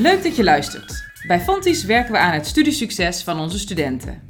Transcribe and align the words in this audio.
Leuk 0.00 0.22
dat 0.22 0.36
je 0.36 0.44
luistert. 0.44 1.04
Bij 1.26 1.40
Fontis 1.40 1.84
werken 1.84 2.12
we 2.12 2.18
aan 2.18 2.32
het 2.32 2.46
studiesucces 2.46 3.22
van 3.22 3.40
onze 3.40 3.58
studenten. 3.58 4.22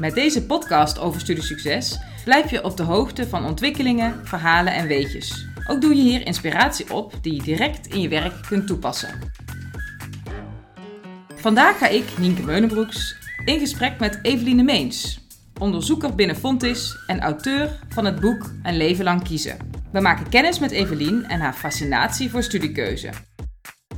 Met 0.00 0.14
deze 0.14 0.46
podcast 0.46 0.98
over 0.98 1.20
studiesucces 1.20 1.98
blijf 2.24 2.50
je 2.50 2.64
op 2.64 2.76
de 2.76 2.82
hoogte 2.82 3.28
van 3.28 3.44
ontwikkelingen, 3.44 4.26
verhalen 4.26 4.72
en 4.72 4.86
weetjes. 4.86 5.46
Ook 5.66 5.80
doe 5.80 5.94
je 5.94 6.02
hier 6.02 6.26
inspiratie 6.26 6.92
op 6.94 7.14
die 7.22 7.34
je 7.34 7.42
direct 7.42 7.86
in 7.86 8.00
je 8.00 8.08
werk 8.08 8.34
kunt 8.48 8.66
toepassen. 8.66 9.32
Vandaag 11.34 11.78
ga 11.78 11.88
ik, 11.88 12.18
Nienke 12.18 12.42
Meunenbroeks, 12.42 13.16
in 13.44 13.58
gesprek 13.58 13.98
met 13.98 14.18
Eveline 14.22 14.62
Meens, 14.62 15.26
onderzoeker 15.58 16.14
binnen 16.14 16.36
Fontis 16.36 16.96
en 17.06 17.20
auteur 17.20 17.78
van 17.88 18.04
het 18.04 18.20
boek 18.20 18.50
Een 18.62 18.76
leven 18.76 19.04
lang 19.04 19.22
kiezen. 19.22 19.56
We 19.92 20.00
maken 20.00 20.28
kennis 20.28 20.58
met 20.58 20.70
Evelien 20.70 21.24
en 21.24 21.40
haar 21.40 21.54
fascinatie 21.54 22.30
voor 22.30 22.42
studiekeuze. 22.42 23.10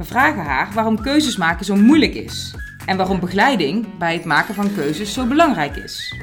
We 0.01 0.07
vragen 0.07 0.45
haar 0.45 0.73
waarom 0.75 1.01
keuzes 1.01 1.37
maken 1.37 1.65
zo 1.65 1.77
moeilijk 1.77 2.15
is 2.15 2.55
en 2.87 2.97
waarom 2.97 3.21
begeleiding 3.21 3.99
bij 3.99 4.13
het 4.13 4.25
maken 4.25 4.55
van 4.55 4.75
keuzes 4.75 5.13
zo 5.13 5.27
belangrijk 5.27 5.77
is. 5.77 6.15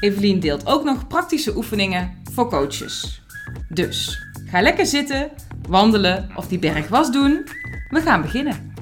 Evelien 0.00 0.40
deelt 0.40 0.66
ook 0.66 0.84
nog 0.84 1.06
praktische 1.06 1.56
oefeningen 1.56 2.22
voor 2.32 2.48
coaches. 2.48 3.22
Dus 3.68 4.22
ga 4.46 4.62
lekker 4.62 4.86
zitten, 4.86 5.30
wandelen 5.68 6.30
of 6.34 6.48
die 6.48 6.58
berg 6.58 6.88
was 6.88 7.12
doen. 7.12 7.48
We 7.88 8.00
gaan 8.00 8.22
beginnen. 8.22 8.74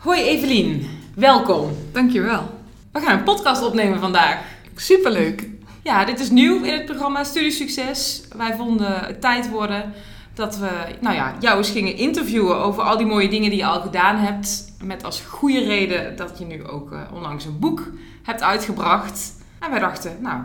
Hoi 0.00 0.22
Evelien, 0.22 0.86
welkom. 1.14 1.70
Dankjewel. 1.92 2.60
We 2.92 3.00
gaan 3.00 3.18
een 3.18 3.24
podcast 3.24 3.62
opnemen 3.62 4.00
vandaag. 4.00 4.40
Superleuk. 4.74 5.47
Ja, 5.88 6.04
dit 6.04 6.20
is 6.20 6.30
nieuw 6.30 6.62
in 6.62 6.72
het 6.72 6.84
programma 6.84 7.24
Studiesucces. 7.24 8.22
Wij 8.36 8.54
vonden 8.56 9.00
het 9.00 9.20
tijd 9.20 9.50
worden 9.50 9.92
dat 10.34 10.58
we 10.58 10.70
nou 11.00 11.14
ja, 11.14 11.34
jou 11.40 11.58
eens 11.58 11.70
gingen 11.70 11.96
interviewen 11.96 12.56
over 12.56 12.82
al 12.82 12.96
die 12.96 13.06
mooie 13.06 13.28
dingen 13.28 13.50
die 13.50 13.58
je 13.58 13.66
al 13.66 13.80
gedaan 13.80 14.16
hebt. 14.16 14.72
Met 14.82 15.04
als 15.04 15.20
goede 15.20 15.64
reden 15.64 16.16
dat 16.16 16.38
je 16.38 16.44
nu 16.44 16.66
ook 16.66 16.92
uh, 16.92 17.00
onlangs 17.14 17.44
een 17.44 17.58
boek 17.58 17.90
hebt 18.22 18.42
uitgebracht. 18.42 19.34
En 19.58 19.70
wij 19.70 19.78
dachten, 19.78 20.16
nou, 20.20 20.42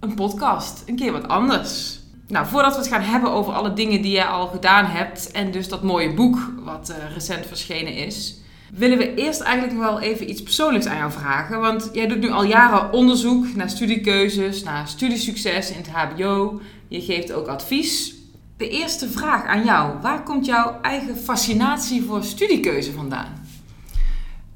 een 0.00 0.14
podcast, 0.14 0.82
een 0.86 0.96
keer 0.96 1.12
wat 1.12 1.28
anders. 1.28 2.00
Nou, 2.28 2.46
voordat 2.46 2.72
we 2.72 2.78
het 2.78 2.88
gaan 2.88 3.02
hebben 3.02 3.30
over 3.30 3.52
alle 3.52 3.72
dingen 3.72 4.02
die 4.02 4.12
je 4.12 4.24
al 4.24 4.46
gedaan 4.46 4.84
hebt 4.84 5.30
en 5.30 5.50
dus 5.50 5.68
dat 5.68 5.82
mooie 5.82 6.14
boek 6.14 6.38
wat 6.64 6.90
uh, 6.90 7.12
recent 7.12 7.46
verschenen 7.46 7.92
is, 7.92 8.40
willen 8.76 8.98
we 8.98 9.14
eerst 9.14 9.40
eigenlijk 9.40 9.78
wel 9.78 10.00
even 10.00 10.30
iets 10.30 10.42
persoonlijks 10.42 10.86
aan 10.86 10.96
jou 10.96 11.12
vragen. 11.12 11.60
Want 11.60 11.90
jij 11.92 12.06
doet 12.06 12.20
nu 12.20 12.30
al 12.30 12.44
jaren 12.44 12.92
onderzoek 12.92 13.54
naar 13.54 13.70
studiekeuzes, 13.70 14.62
naar 14.62 14.88
studiesucces 14.88 15.70
in 15.70 15.76
het 15.76 15.90
HBO. 15.90 16.60
Je 16.88 17.00
geeft 17.00 17.32
ook 17.32 17.46
advies. 17.46 18.14
De 18.56 18.68
eerste 18.68 19.08
vraag 19.08 19.44
aan 19.44 19.64
jou: 19.64 20.00
waar 20.02 20.22
komt 20.22 20.46
jouw 20.46 20.80
eigen 20.82 21.16
fascinatie 21.16 22.02
voor 22.02 22.24
studiekeuze 22.24 22.92
vandaan? 22.92 23.44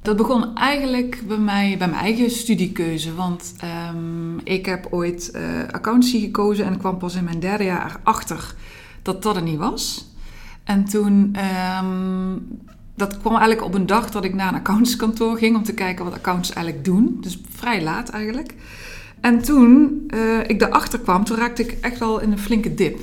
Dat 0.03 0.17
begon 0.17 0.55
eigenlijk 0.55 1.23
bij, 1.27 1.39
mij, 1.39 1.77
bij 1.79 1.89
mijn 1.89 2.03
eigen 2.03 2.31
studiekeuze. 2.31 3.15
Want 3.15 3.55
um, 3.93 4.41
ik 4.45 4.67
heb 4.67 4.87
ooit 4.91 5.31
uh, 5.35 5.43
accountancy 5.71 6.21
gekozen 6.21 6.65
en 6.65 6.79
kwam 6.79 6.99
pas 6.99 7.15
in 7.15 7.25
mijn 7.25 7.41
derde 7.41 7.65
jaar 7.65 8.01
erachter 8.03 8.55
dat 9.03 9.23
dat 9.23 9.37
er 9.37 9.43
niet 9.43 9.59
was. 9.59 10.09
En 10.65 10.85
toen 10.85 11.37
um, 11.83 12.61
dat 12.95 13.19
kwam 13.19 13.33
eigenlijk 13.33 13.65
op 13.65 13.75
een 13.75 13.87
dag 13.87 14.11
dat 14.11 14.25
ik 14.25 14.35
naar 14.35 14.49
een 14.49 14.59
accountskantoor 14.59 15.39
ging 15.39 15.57
om 15.57 15.63
te 15.63 15.75
kijken 15.75 16.05
wat 16.05 16.15
accounts 16.15 16.53
eigenlijk 16.53 16.85
doen. 16.85 17.19
Dus 17.21 17.41
vrij 17.49 17.83
laat 17.83 18.09
eigenlijk. 18.09 18.55
En 19.21 19.43
toen 19.43 20.05
uh, 20.15 20.39
ik 20.47 20.59
daarachter 20.59 20.99
kwam, 20.99 21.25
toen 21.25 21.37
raakte 21.37 21.63
ik 21.63 21.79
echt 21.81 21.99
wel 21.99 22.21
in 22.21 22.33
een 22.33 22.39
flinke 22.39 22.75
dip. 22.75 23.01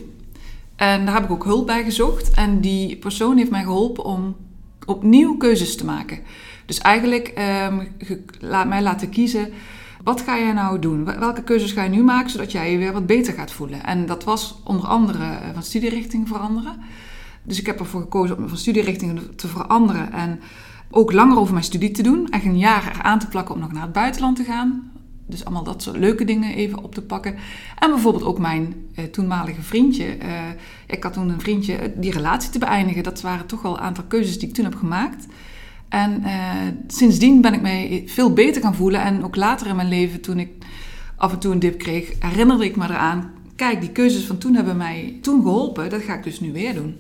En 0.76 1.06
daar 1.06 1.14
heb 1.14 1.24
ik 1.24 1.32
ook 1.32 1.44
hulp 1.44 1.66
bij 1.66 1.84
gezocht. 1.84 2.32
En 2.32 2.62
die 2.62 2.96
persoon 2.96 3.38
heeft 3.38 3.52
mij 3.52 3.64
geholpen 3.64 4.04
om 4.04 4.36
opnieuw 4.86 5.38
keuzes 5.38 5.78
te 5.78 5.86
maken. 5.86 6.20
Dus 6.66 6.78
eigenlijk 6.78 7.34
um, 7.70 7.88
laat 8.40 8.68
mij 8.68 8.82
laten 8.82 9.10
kiezen. 9.10 9.50
Wat 10.04 10.22
ga 10.22 10.38
jij 10.38 10.54
nou 10.54 10.80
doen? 10.80 11.06
Welke 11.20 11.44
keuzes 11.44 11.72
ga 11.72 11.84
je 11.84 11.90
nu 11.90 12.04
maken 12.04 12.30
zodat 12.30 12.52
jij 12.52 12.72
je 12.72 12.78
weer 12.78 12.94
wat 12.94 13.06
beter 13.06 13.34
gaat 13.34 13.52
voelen? 13.52 13.84
En 13.84 14.06
dat 14.06 14.24
was 14.24 14.62
onder 14.64 14.88
andere 14.88 15.24
eh, 15.24 15.48
van 15.54 15.64
studierichting 15.64 16.28
veranderen. 16.28 16.82
Dus 17.48 17.60
ik 17.60 17.66
heb 17.66 17.80
ervoor 17.80 18.02
gekozen 18.02 18.38
om 18.38 18.48
van 18.48 18.58
studierichting 18.58 19.22
te 19.36 19.48
veranderen 19.48 20.12
en 20.12 20.40
ook 20.92 21.12
langer 21.12 21.38
over 21.38 21.54
mijn 21.54 21.66
studie 21.66 21.92
te 21.92 22.04
doen. 22.04 22.30
Echt 22.30 22.46
een 22.46 22.58
jaar 22.58 22.92
eraan 22.96 23.20
te 23.20 23.28
plakken 23.28 23.56
om 23.56 23.62
nog 23.62 23.72
naar 23.72 23.82
het 23.82 23.92
buitenland 23.92 24.36
te 24.36 24.44
gaan. 24.44 24.92
Dus 25.26 25.46
allemaal 25.46 25.64
dat 25.64 25.82
soort 25.82 25.98
leuke 25.98 26.26
dingen 26.26 26.56
even 26.56 26.84
op 26.84 26.94
te 26.94 27.02
pakken. 27.02 27.36
En 27.80 27.90
bijvoorbeeld 27.90 28.24
ook 28.24 28.40
mijn 28.40 28.76
eh, 28.96 29.04
toenmalige 29.04 29.62
vriendje. 29.62 30.18
Uh, 30.18 30.32
ik 30.88 31.04
had 31.04 31.14
toen 31.14 31.30
een 31.30 31.42
vriendje, 31.42 31.76
eh, 31.76 31.90
die 31.96 32.12
relatie 32.12 32.50
te 32.50 32.60
beëindigen. 32.60 33.04
Dat 33.04 33.22
waren 33.22 33.46
toch 33.46 33.62
wel 33.62 33.74
een 33.74 33.84
aantal 33.84 34.04
keuzes 34.04 34.40
die 34.40 34.48
ik 34.48 34.54
toen 34.54 34.66
heb 34.66 34.76
gemaakt. 34.76 35.26
En 35.90 36.22
uh, 36.26 36.54
sindsdien 36.88 37.42
ben 37.42 37.54
ik 37.54 37.62
mij 37.62 38.04
veel 38.06 38.34
beter 38.34 38.62
gaan 38.62 38.76
voelen. 38.76 39.02
En 39.02 39.24
ook 39.24 39.36
later 39.36 39.68
in 39.68 39.76
mijn 39.76 39.88
leven, 39.88 40.22
toen 40.22 40.40
ik 40.40 40.50
af 41.16 41.32
en 41.32 41.40
toe 41.40 41.52
een 41.52 41.60
dip 41.60 41.78
kreeg, 41.78 42.12
herinnerde 42.20 42.66
ik 42.66 42.76
me 42.76 42.84
eraan. 42.84 43.32
Kijk, 43.56 43.82
die 43.82 43.92
keuzes 43.92 44.24
van 44.24 44.38
toen 44.38 44.56
hebben 44.56 44.78
mij 44.78 45.18
toen 45.22 45.42
geholpen. 45.42 45.90
Dat 45.90 46.02
ga 46.02 46.16
ik 46.16 46.24
dus 46.24 46.40
nu 46.40 46.52
weer 46.52 46.74
doen. 46.74 46.96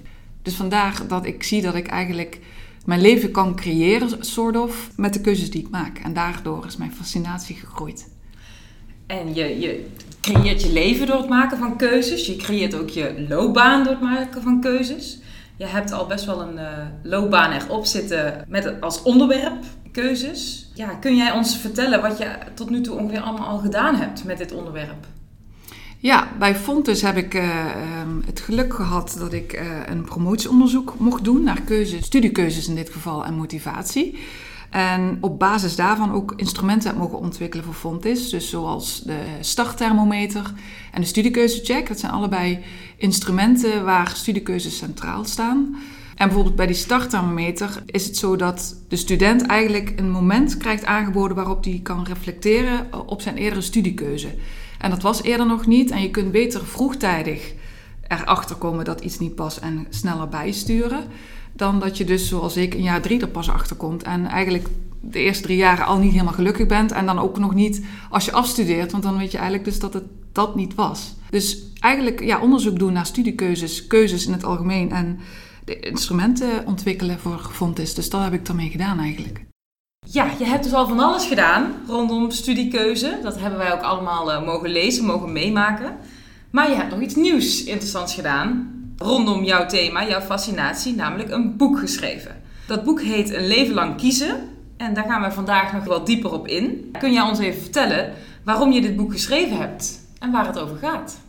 Dus 0.47 0.55
vandaar 0.55 1.01
dat 1.07 1.25
ik 1.25 1.43
zie 1.43 1.61
dat 1.61 1.75
ik 1.75 1.87
eigenlijk 1.87 2.39
mijn 2.85 3.01
leven 3.01 3.31
kan 3.31 3.55
creëren, 3.55 4.09
soort 4.19 4.57
of, 4.57 4.89
met 4.95 5.13
de 5.13 5.21
keuzes 5.21 5.51
die 5.51 5.61
ik 5.61 5.69
maak. 5.69 5.97
En 5.97 6.13
daardoor 6.13 6.65
is 6.65 6.77
mijn 6.77 6.93
fascinatie 6.93 7.55
gegroeid. 7.55 8.09
En 9.07 9.33
je, 9.35 9.59
je 9.59 9.85
creëert 10.21 10.61
je 10.61 10.71
leven 10.71 11.07
door 11.07 11.17
het 11.17 11.29
maken 11.29 11.57
van 11.57 11.77
keuzes. 11.77 12.25
Je 12.25 12.35
creëert 12.35 12.75
ook 12.75 12.89
je 12.89 13.25
loopbaan 13.29 13.83
door 13.83 13.93
het 13.93 14.01
maken 14.01 14.41
van 14.41 14.61
keuzes. 14.61 15.19
Je 15.55 15.65
hebt 15.65 15.91
al 15.91 16.05
best 16.05 16.25
wel 16.25 16.41
een 16.41 16.55
uh, 16.55 16.77
loopbaan 17.03 17.51
erop 17.51 17.85
zitten 17.85 18.45
met 18.47 18.81
als 18.81 19.01
onderwerp 19.01 19.63
keuzes. 19.91 20.71
Ja, 20.73 20.93
kun 20.93 21.15
jij 21.15 21.31
ons 21.31 21.57
vertellen 21.57 22.01
wat 22.01 22.17
je 22.17 22.37
tot 22.53 22.69
nu 22.69 22.81
toe 22.81 22.97
ongeveer 22.97 23.21
allemaal 23.21 23.47
al 23.47 23.57
gedaan 23.57 23.95
hebt 23.95 24.23
met 24.23 24.37
dit 24.37 24.51
onderwerp? 24.51 25.07
Ja, 25.99 26.27
bij 26.39 26.55
Fontes 26.55 27.01
heb 27.01 27.17
ik 27.17 27.33
uh, 27.33 27.43
het 28.25 28.39
geluk 28.39 28.73
gehad 28.73 29.15
dat 29.19 29.33
ik 29.33 29.53
uh, 29.53 29.61
een 29.85 30.03
promotieonderzoek 30.03 30.93
mocht 30.99 31.23
doen 31.23 31.43
naar 31.43 31.61
keuzes, 31.61 32.05
studiekeuzes 32.05 32.67
in 32.67 32.75
dit 32.75 32.89
geval 32.89 33.25
en 33.25 33.33
motivatie. 33.33 34.17
En 34.69 35.17
op 35.21 35.39
basis 35.39 35.75
daarvan 35.75 36.11
ook 36.11 36.33
instrumenten 36.35 36.89
heb 36.89 36.97
mogen 36.97 37.17
ontwikkelen 37.17 37.65
voor 37.65 37.73
Fontis. 37.73 38.29
Dus 38.29 38.49
zoals 38.49 39.01
de 39.01 39.19
startthermometer 39.39 40.53
en 40.91 41.01
de 41.01 41.07
studiekeuzecheck. 41.07 41.87
Dat 41.87 41.99
zijn 41.99 42.11
allebei 42.11 42.59
instrumenten 42.97 43.85
waar 43.85 44.11
studiekeuzes 44.15 44.77
centraal 44.77 45.25
staan. 45.25 45.77
En 46.15 46.25
bijvoorbeeld 46.25 46.55
bij 46.55 46.67
die 46.67 46.75
startthermometer 46.75 47.83
is 47.85 48.05
het 48.05 48.17
zo 48.17 48.35
dat 48.35 48.75
de 48.87 48.95
student 48.95 49.45
eigenlijk 49.45 49.93
een 49.95 50.11
moment 50.11 50.57
krijgt 50.57 50.85
aangeboden 50.85 51.35
waarop 51.35 51.63
hij 51.63 51.79
kan 51.83 52.03
reflecteren 52.03 53.07
op 53.07 53.21
zijn 53.21 53.37
eerdere 53.37 53.61
studiekeuze. 53.61 54.29
En 54.79 54.89
dat 54.89 55.01
was 55.01 55.23
eerder 55.23 55.45
nog 55.45 55.65
niet. 55.65 55.91
En 55.91 56.01
je 56.01 56.11
kunt 56.11 56.31
beter 56.31 56.65
vroegtijdig 56.65 57.53
erachter 58.07 58.55
komen 58.55 58.85
dat 58.85 59.01
iets 59.01 59.19
niet 59.19 59.35
past 59.35 59.57
en 59.57 59.87
sneller 59.89 60.29
bijsturen. 60.29 61.03
Dan 61.53 61.79
dat 61.79 61.97
je 61.97 62.03
dus, 62.03 62.27
zoals 62.27 62.57
ik, 62.57 62.73
een 62.73 62.81
jaar 62.81 63.01
drie 63.01 63.21
er 63.21 63.27
pas 63.27 63.49
achter 63.49 63.75
komt. 63.75 64.03
En 64.03 64.25
eigenlijk 64.25 64.67
de 65.01 65.19
eerste 65.19 65.43
drie 65.43 65.57
jaren 65.57 65.85
al 65.85 65.97
niet 65.97 66.11
helemaal 66.11 66.33
gelukkig 66.33 66.67
bent. 66.67 66.91
En 66.91 67.05
dan 67.05 67.19
ook 67.19 67.39
nog 67.39 67.53
niet 67.53 67.85
als 68.09 68.25
je 68.25 68.31
afstudeert. 68.31 68.91
Want 68.91 69.03
dan 69.03 69.17
weet 69.17 69.31
je 69.31 69.37
eigenlijk 69.37 69.69
dus 69.69 69.79
dat 69.79 69.93
het 69.93 70.03
dat 70.31 70.55
niet 70.55 70.75
was. 70.75 71.15
Dus 71.29 71.71
eigenlijk 71.79 72.23
ja, 72.23 72.41
onderzoek 72.41 72.79
doen 72.79 72.93
naar 72.93 73.05
studiekeuzes, 73.05 73.87
keuzes 73.87 74.25
in 74.25 74.31
het 74.31 74.43
algemeen. 74.43 74.91
En 74.91 75.19
de 75.65 75.79
instrumenten 75.79 76.65
ontwikkelen 76.65 77.19
voor 77.19 77.49
Fontis. 77.51 77.93
Dus 77.93 78.09
dat 78.09 78.23
heb 78.23 78.33
ik 78.33 78.47
ermee 78.47 78.69
gedaan 78.69 78.99
eigenlijk. 78.99 79.45
Ja, 80.11 80.31
je 80.37 80.45
hebt 80.45 80.63
dus 80.63 80.73
al 80.73 80.87
van 80.87 80.99
alles 80.99 81.25
gedaan 81.25 81.73
rondom 81.87 82.31
studiekeuze. 82.31 83.19
Dat 83.23 83.39
hebben 83.39 83.59
wij 83.59 83.73
ook 83.73 83.81
allemaal 83.81 84.31
uh, 84.31 84.45
mogen 84.45 84.69
lezen, 84.69 85.05
mogen 85.05 85.31
meemaken. 85.31 85.97
Maar 86.49 86.69
je 86.69 86.75
hebt 86.75 86.91
nog 86.91 86.99
iets 86.99 87.15
nieuws 87.15 87.63
interessants 87.63 88.13
gedaan 88.13 88.75
rondom 88.97 89.43
jouw 89.43 89.65
thema, 89.65 90.07
jouw 90.07 90.21
fascinatie, 90.21 90.95
namelijk 90.95 91.29
een 91.29 91.57
boek 91.57 91.79
geschreven. 91.79 92.35
Dat 92.67 92.83
boek 92.83 93.01
heet 93.01 93.33
Een 93.33 93.47
leven 93.47 93.73
lang 93.73 93.97
kiezen 93.97 94.49
en 94.77 94.93
daar 94.93 95.03
gaan 95.03 95.21
we 95.21 95.31
vandaag 95.31 95.73
nog 95.73 95.83
wat 95.83 96.05
dieper 96.05 96.31
op 96.31 96.47
in. 96.47 96.91
Kun 96.99 97.13
jij 97.13 97.21
ons 97.21 97.39
even 97.39 97.61
vertellen 97.61 98.13
waarom 98.43 98.71
je 98.71 98.81
dit 98.81 98.95
boek 98.95 99.11
geschreven 99.11 99.57
hebt 99.57 99.99
en 100.19 100.31
waar 100.31 100.47
het 100.47 100.59
over 100.59 100.77
gaat? 100.77 101.26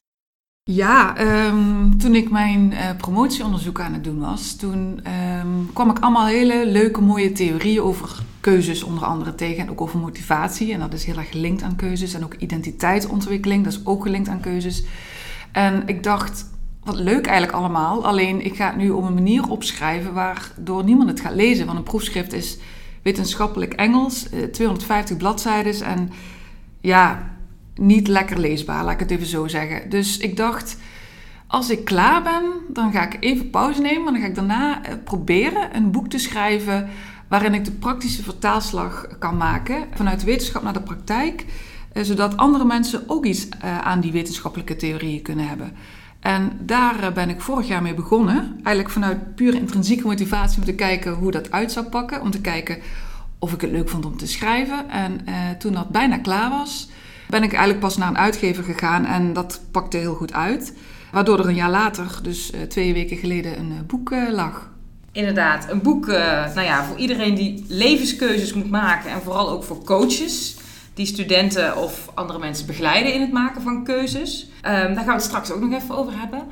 Ja, 0.70 1.20
um, 1.47 1.99
toen 1.99 2.15
ik 2.15 2.31
mijn 2.31 2.73
uh, 2.73 2.79
promotieonderzoek 2.97 3.81
aan 3.81 3.93
het 3.93 4.05
doen 4.05 4.19
was, 4.19 4.56
toen 4.56 5.00
um, 5.41 5.70
kwam 5.73 5.91
ik 5.91 5.99
allemaal 5.99 6.26
hele 6.26 6.67
leuke, 6.67 7.00
mooie 7.00 7.32
theorieën 7.32 7.82
over 7.82 8.23
keuzes 8.41 8.82
onder 8.82 9.05
andere 9.05 9.35
tegen. 9.35 9.62
En 9.62 9.70
ook 9.70 9.81
over 9.81 9.99
motivatie. 9.99 10.73
En 10.73 10.81
dat 10.81 10.93
is 10.93 11.05
heel 11.05 11.17
erg 11.17 11.31
gelinkt 11.31 11.62
aan 11.62 11.76
keuzes. 11.76 12.15
En 12.15 12.25
ook 12.25 12.35
identiteitsontwikkeling, 12.35 13.65
dat 13.65 13.73
is 13.73 13.87
ook 13.87 14.03
gelinkt 14.03 14.29
aan 14.29 14.41
keuzes. 14.41 14.85
En 15.53 15.82
ik 15.87 16.03
dacht, 16.03 16.50
wat 16.85 16.97
leuk 16.97 17.26
eigenlijk 17.26 17.59
allemaal. 17.59 18.06
Alleen 18.06 18.44
ik 18.44 18.56
ga 18.56 18.67
het 18.67 18.76
nu 18.76 18.91
op 18.91 19.05
een 19.05 19.14
manier 19.14 19.49
opschrijven 19.49 20.12
waardoor 20.12 20.85
niemand 20.85 21.09
het 21.09 21.21
gaat 21.21 21.35
lezen. 21.35 21.67
Want 21.67 21.79
een 21.79 21.85
proefschrift 21.85 22.32
is 22.32 22.59
wetenschappelijk 23.03 23.73
Engels, 23.73 24.26
250 24.53 25.11
eh, 25.11 25.17
bladzijden. 25.23 25.82
En 25.82 26.11
ja, 26.81 27.37
niet 27.78 28.08
lekker 28.08 28.38
leesbaar, 28.38 28.84
laat 28.84 28.92
ik 28.92 29.00
het 29.00 29.10
even 29.10 29.26
zo 29.26 29.48
zeggen. 29.48 29.90
Dus 29.90 30.19
ik 30.19 30.36
dacht, 30.36 30.76
Als 31.50 31.70
ik 31.70 31.84
klaar 31.84 32.22
ben, 32.22 32.42
dan 32.69 32.92
ga 32.92 33.04
ik 33.06 33.16
even 33.20 33.50
pauze 33.50 33.80
nemen. 33.80 34.06
En 34.06 34.12
dan 34.12 34.22
ga 34.22 34.28
ik 34.28 34.34
daarna 34.34 34.84
eh, 34.84 34.94
proberen 35.04 35.76
een 35.76 35.90
boek 35.90 36.08
te 36.08 36.19
schrijven 36.19 36.88
waarin 37.28 37.54
ik 37.54 37.64
de 37.64 37.70
praktische 37.70 38.22
vertaalslag 38.22 39.06
kan 39.19 39.36
maken 39.36 39.86
vanuit 39.94 40.25
wetenschap 40.25 40.62
naar 40.62 40.72
de 40.72 40.82
praktijk, 40.82 41.44
eh, 41.92 42.02
zodat 42.02 42.36
andere 42.36 42.64
mensen 42.64 43.02
ook 43.06 43.25
iets 43.25 43.48
eh, 43.48 43.78
aan 43.78 44.00
die 44.00 44.12
wetenschappelijke 44.12 44.76
theorieën 44.76 45.22
kunnen 45.22 45.48
hebben. 45.48 45.72
En 46.20 46.50
daar 46.60 47.12
ben 47.12 47.28
ik 47.28 47.40
vorig 47.40 47.69
jaar 47.69 47.82
mee 47.82 47.94
begonnen. 47.94 48.52
Eigenlijk 48.54 48.90
vanuit 48.90 49.34
pure 49.34 49.58
intrinsieke 49.58 50.06
motivatie 50.06 50.58
om 50.58 50.64
te 50.64 50.75
kijken 50.75 51.12
hoe 51.12 51.30
dat 51.30 51.50
uit 51.50 51.72
zou 51.72 51.86
pakken. 51.86 52.20
Om 52.20 52.30
te 52.30 52.40
kijken 52.40 52.78
of 53.38 53.52
ik 53.52 53.60
het 53.60 53.70
leuk 53.70 53.88
vond 53.88 54.04
om 54.06 54.16
te 54.16 54.26
schrijven. 54.26 54.90
En 54.90 55.20
toen 55.58 55.72
dat 55.72 55.88
bijna 55.88 56.19
klaar 56.19 56.50
was, 56.50 56.88
ben 57.28 57.42
ik 57.42 57.50
eigenlijk 57.50 57.80
pas 57.80 57.96
naar 57.96 58.08
een 58.08 58.19
uitgever 58.19 58.64
gegaan 58.64 59.04
en 59.04 59.32
dat 59.32 59.60
pakte 59.70 59.96
heel 59.96 60.14
goed 60.14 60.32
uit. 60.32 60.72
Waardoor 61.12 61.38
er 61.38 61.48
een 61.48 61.54
jaar 61.54 61.70
later, 61.70 62.19
dus 62.22 62.52
uh, 62.52 62.60
twee 62.62 62.92
weken 62.92 63.16
geleden, 63.16 63.58
een 63.58 63.70
uh, 63.70 63.78
boek 63.86 64.10
uh, 64.10 64.30
lag. 64.30 64.70
Inderdaad, 65.12 65.70
een 65.70 65.82
boek 65.82 66.06
nou 66.06 66.60
ja, 66.60 66.84
voor 66.84 66.96
iedereen 66.96 67.34
die 67.34 67.64
levenskeuzes 67.69 68.52
moet 68.52 68.70
maken 68.70 69.10
en 69.10 69.22
vooral 69.22 69.50
ook 69.50 69.64
voor 69.64 69.84
coaches 69.84 70.56
die 70.94 71.06
studenten 71.06 71.76
of 71.76 72.10
andere 72.14 72.38
mensen 72.38 72.66
begeleiden 72.66 73.14
in 73.14 73.20
het 73.20 73.32
maken 73.32 73.62
van 73.62 73.84
keuzes. 73.84 74.42
Um, 74.42 74.60
daar 74.62 74.94
gaan 74.94 75.04
we 75.04 75.12
het 75.12 75.22
straks 75.22 75.50
ook 75.50 75.60
nog 75.60 75.72
even 75.72 75.96
over 75.96 76.12
hebben. 76.19 76.42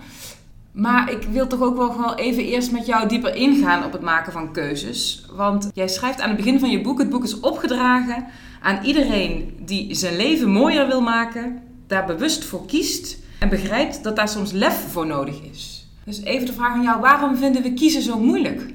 Maar 0.77 1.11
ik 1.11 1.23
wil 1.23 1.47
toch 1.47 1.61
ook 1.61 1.77
wel 1.77 2.15
even 2.15 2.45
eerst 2.45 2.73
met 2.73 2.87
jou 2.87 3.09
dieper 3.09 3.35
ingaan 3.35 3.85
op 3.85 3.93
het 3.93 4.03
maken 4.03 4.33
van 4.33 4.53
keuzes. 4.53 5.27
Want 5.33 5.71
jij 5.75 5.89
schrijft 5.89 6.21
aan 6.21 6.29
het 6.29 6.37
begin 6.37 6.59
van 6.59 6.71
je 6.71 6.81
boek: 6.81 6.99
het 6.99 7.11
boek 7.11 7.25
is 7.25 7.41
opgedragen 7.41 8.27
aan 8.61 8.85
iedereen 8.85 9.57
die 9.61 9.95
zijn 9.95 10.17
leven 10.17 10.49
mooier 10.51 10.87
wil 10.87 11.01
maken, 11.01 11.63
daar 11.87 12.07
bewust 12.07 12.45
voor 12.45 12.67
kiest 12.67 13.19
en 13.39 13.49
begrijpt 13.49 14.03
dat 14.03 14.17
daar 14.17 14.29
soms 14.29 14.53
lef 14.53 14.91
voor 14.91 15.07
nodig 15.07 15.41
is. 15.43 15.89
Dus 16.05 16.23
even 16.23 16.47
de 16.47 16.53
vraag 16.53 16.73
aan 16.73 16.83
jou: 16.83 17.01
waarom 17.01 17.37
vinden 17.37 17.63
we 17.63 17.73
kiezen 17.73 18.03
zo 18.03 18.19
moeilijk? 18.19 18.75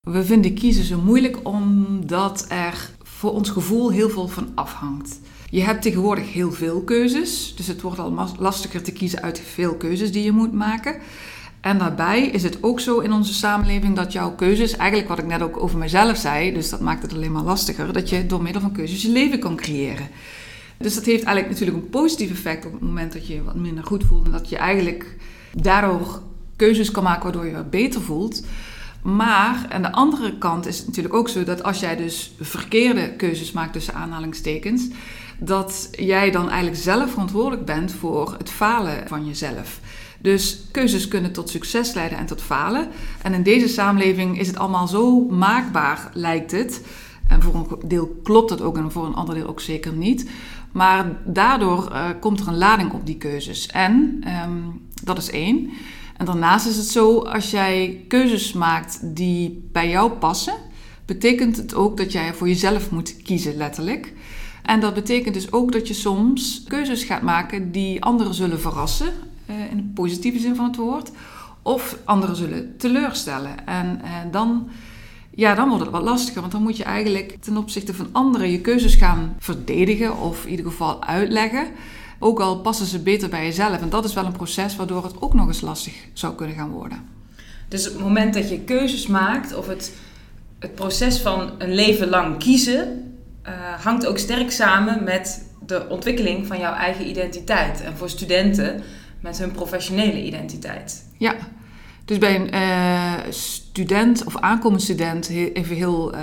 We 0.00 0.24
vinden 0.24 0.54
kiezen 0.54 0.84
zo 0.84 1.00
moeilijk 1.00 1.38
omdat 1.42 2.46
er 2.48 2.90
voor 3.02 3.32
ons 3.32 3.50
gevoel 3.50 3.90
heel 3.90 4.10
veel 4.10 4.28
van 4.28 4.52
afhangt. 4.54 5.20
Je 5.52 5.62
hebt 5.62 5.82
tegenwoordig 5.82 6.32
heel 6.32 6.52
veel 6.52 6.82
keuzes, 6.82 7.52
dus 7.56 7.66
het 7.66 7.80
wordt 7.80 7.98
al 7.98 8.30
lastiger 8.38 8.82
te 8.82 8.92
kiezen 8.92 9.22
uit 9.22 9.42
veel 9.52 9.74
keuzes 9.74 10.12
die 10.12 10.24
je 10.24 10.32
moet 10.32 10.52
maken. 10.52 10.96
En 11.60 11.78
daarbij 11.78 12.26
is 12.26 12.42
het 12.42 12.58
ook 12.60 12.80
zo 12.80 12.98
in 12.98 13.12
onze 13.12 13.34
samenleving 13.34 13.96
dat 13.96 14.12
jouw 14.12 14.34
keuzes, 14.34 14.76
eigenlijk 14.76 15.08
wat 15.08 15.18
ik 15.18 15.26
net 15.26 15.42
ook 15.42 15.62
over 15.62 15.78
mezelf 15.78 16.16
zei, 16.16 16.52
dus 16.52 16.68
dat 16.68 16.80
maakt 16.80 17.02
het 17.02 17.12
alleen 17.12 17.32
maar 17.32 17.42
lastiger, 17.42 17.92
dat 17.92 18.08
je 18.08 18.26
door 18.26 18.42
middel 18.42 18.60
van 18.60 18.72
keuzes 18.72 19.02
je 19.02 19.08
leven 19.08 19.38
kan 19.38 19.56
creëren. 19.56 20.08
Dus 20.76 20.94
dat 20.94 21.04
heeft 21.04 21.24
eigenlijk 21.24 21.48
natuurlijk 21.58 21.84
een 21.84 21.90
positief 21.90 22.30
effect 22.30 22.66
op 22.66 22.72
het 22.72 22.82
moment 22.82 23.12
dat 23.12 23.26
je 23.26 23.34
je 23.34 23.42
wat 23.42 23.54
minder 23.54 23.84
goed 23.84 24.04
voelt 24.04 24.24
en 24.24 24.32
dat 24.32 24.48
je 24.48 24.56
eigenlijk 24.56 25.16
daardoor 25.54 26.22
keuzes 26.56 26.90
kan 26.90 27.02
maken 27.02 27.22
waardoor 27.22 27.46
je 27.46 27.56
je 27.56 27.64
beter 27.64 28.00
voelt. 28.00 28.44
Maar 29.02 29.66
aan 29.68 29.82
de 29.82 29.92
andere 29.92 30.38
kant 30.38 30.66
is 30.66 30.78
het 30.78 30.86
natuurlijk 30.86 31.14
ook 31.14 31.28
zo 31.28 31.44
dat 31.44 31.62
als 31.62 31.80
jij 31.80 31.96
dus 31.96 32.34
verkeerde 32.40 33.12
keuzes 33.16 33.52
maakt 33.52 33.72
tussen 33.72 33.94
aanhalingstekens, 33.94 34.88
dat 35.38 35.88
jij 35.90 36.30
dan 36.30 36.48
eigenlijk 36.48 36.82
zelf 36.82 37.10
verantwoordelijk 37.10 37.64
bent 37.64 37.92
voor 37.92 38.34
het 38.38 38.50
falen 38.50 39.08
van 39.08 39.26
jezelf. 39.26 39.80
Dus 40.18 40.62
keuzes 40.70 41.08
kunnen 41.08 41.32
tot 41.32 41.50
succes 41.50 41.94
leiden 41.94 42.18
en 42.18 42.26
tot 42.26 42.42
falen. 42.42 42.88
En 43.22 43.34
in 43.34 43.42
deze 43.42 43.68
samenleving 43.68 44.38
is 44.38 44.46
het 44.46 44.58
allemaal 44.58 44.88
zo 44.88 45.20
maakbaar, 45.20 46.10
lijkt 46.14 46.50
het. 46.50 46.84
En 47.28 47.42
voor 47.42 47.54
een 47.54 47.88
deel 47.88 48.20
klopt 48.22 48.48
dat 48.48 48.60
ook 48.60 48.76
en 48.76 48.92
voor 48.92 49.06
een 49.06 49.14
ander 49.14 49.34
deel 49.34 49.46
ook 49.46 49.60
zeker 49.60 49.92
niet. 49.92 50.30
Maar 50.72 51.16
daardoor 51.24 51.88
uh, 51.92 52.08
komt 52.20 52.40
er 52.40 52.48
een 52.48 52.58
lading 52.58 52.92
op 52.92 53.06
die 53.06 53.16
keuzes. 53.16 53.66
En 53.66 54.24
um, 54.44 54.88
dat 55.02 55.18
is 55.18 55.30
één. 55.30 55.70
En 56.16 56.26
daarnaast 56.26 56.66
is 56.66 56.76
het 56.76 56.86
zo, 56.86 57.18
als 57.18 57.50
jij 57.50 58.04
keuzes 58.08 58.52
maakt 58.52 58.98
die 59.02 59.68
bij 59.72 59.88
jou 59.88 60.10
passen, 60.10 60.54
betekent 61.04 61.56
het 61.56 61.74
ook 61.74 61.96
dat 61.96 62.12
jij 62.12 62.34
voor 62.34 62.48
jezelf 62.48 62.90
moet 62.90 63.16
kiezen, 63.22 63.56
letterlijk. 63.56 64.12
En 64.62 64.80
dat 64.80 64.94
betekent 64.94 65.34
dus 65.34 65.52
ook 65.52 65.72
dat 65.72 65.88
je 65.88 65.94
soms 65.94 66.64
keuzes 66.68 67.04
gaat 67.04 67.22
maken 67.22 67.72
die 67.72 68.02
anderen 68.02 68.34
zullen 68.34 68.60
verrassen, 68.60 69.12
uh, 69.46 69.70
in 69.70 69.76
de 69.76 69.90
positieve 69.94 70.38
zin 70.38 70.54
van 70.54 70.64
het 70.64 70.76
woord, 70.76 71.10
of 71.62 71.98
anderen 72.04 72.36
zullen 72.36 72.76
teleurstellen. 72.76 73.66
En 73.66 74.00
uh, 74.04 74.10
dan 74.30 74.68
ja, 75.34 75.54
dan 75.54 75.68
wordt 75.68 75.82
het 75.82 75.92
wat 75.92 76.02
lastiger. 76.02 76.40
Want 76.40 76.52
dan 76.52 76.62
moet 76.62 76.76
je 76.76 76.84
eigenlijk 76.84 77.36
ten 77.40 77.56
opzichte 77.56 77.94
van 77.94 78.08
anderen 78.12 78.50
je 78.50 78.60
keuzes 78.60 78.94
gaan 78.94 79.36
verdedigen 79.38 80.18
of 80.18 80.44
in 80.44 80.50
ieder 80.50 80.66
geval 80.66 81.04
uitleggen. 81.04 81.66
Ook 82.18 82.40
al 82.40 82.60
passen 82.60 82.86
ze 82.86 82.98
beter 82.98 83.28
bij 83.28 83.44
jezelf. 83.44 83.80
En 83.80 83.88
dat 83.88 84.04
is 84.04 84.14
wel 84.14 84.24
een 84.24 84.32
proces 84.32 84.76
waardoor 84.76 85.04
het 85.04 85.22
ook 85.22 85.34
nog 85.34 85.46
eens 85.46 85.60
lastig 85.60 85.94
zou 86.12 86.34
kunnen 86.34 86.56
gaan 86.56 86.70
worden. 86.70 86.98
Dus 87.68 87.84
het 87.84 87.98
moment 87.98 88.34
dat 88.34 88.48
je 88.48 88.60
keuzes 88.60 89.06
maakt 89.06 89.54
of 89.54 89.66
het, 89.66 89.92
het 90.58 90.74
proces 90.74 91.18
van 91.18 91.50
een 91.58 91.74
leven 91.74 92.08
lang 92.08 92.38
kiezen, 92.38 93.11
uh, 93.46 93.52
hangt 93.84 94.06
ook 94.06 94.18
sterk 94.18 94.50
samen 94.50 95.04
met 95.04 95.50
de 95.66 95.88
ontwikkeling 95.88 96.46
van 96.46 96.58
jouw 96.58 96.74
eigen 96.74 97.08
identiteit. 97.08 97.82
En 97.82 97.96
voor 97.96 98.08
studenten 98.08 98.82
met 99.20 99.38
hun 99.38 99.50
professionele 99.50 100.24
identiteit. 100.24 101.06
Ja, 101.18 101.34
dus 102.04 102.18
bij 102.18 102.34
een 102.34 102.54
uh, 102.54 103.12
student 103.30 104.24
of 104.24 104.36
aankomend 104.36 104.82
student, 104.82 105.28
even 105.28 105.76
heel 105.76 106.14
uh, 106.14 106.20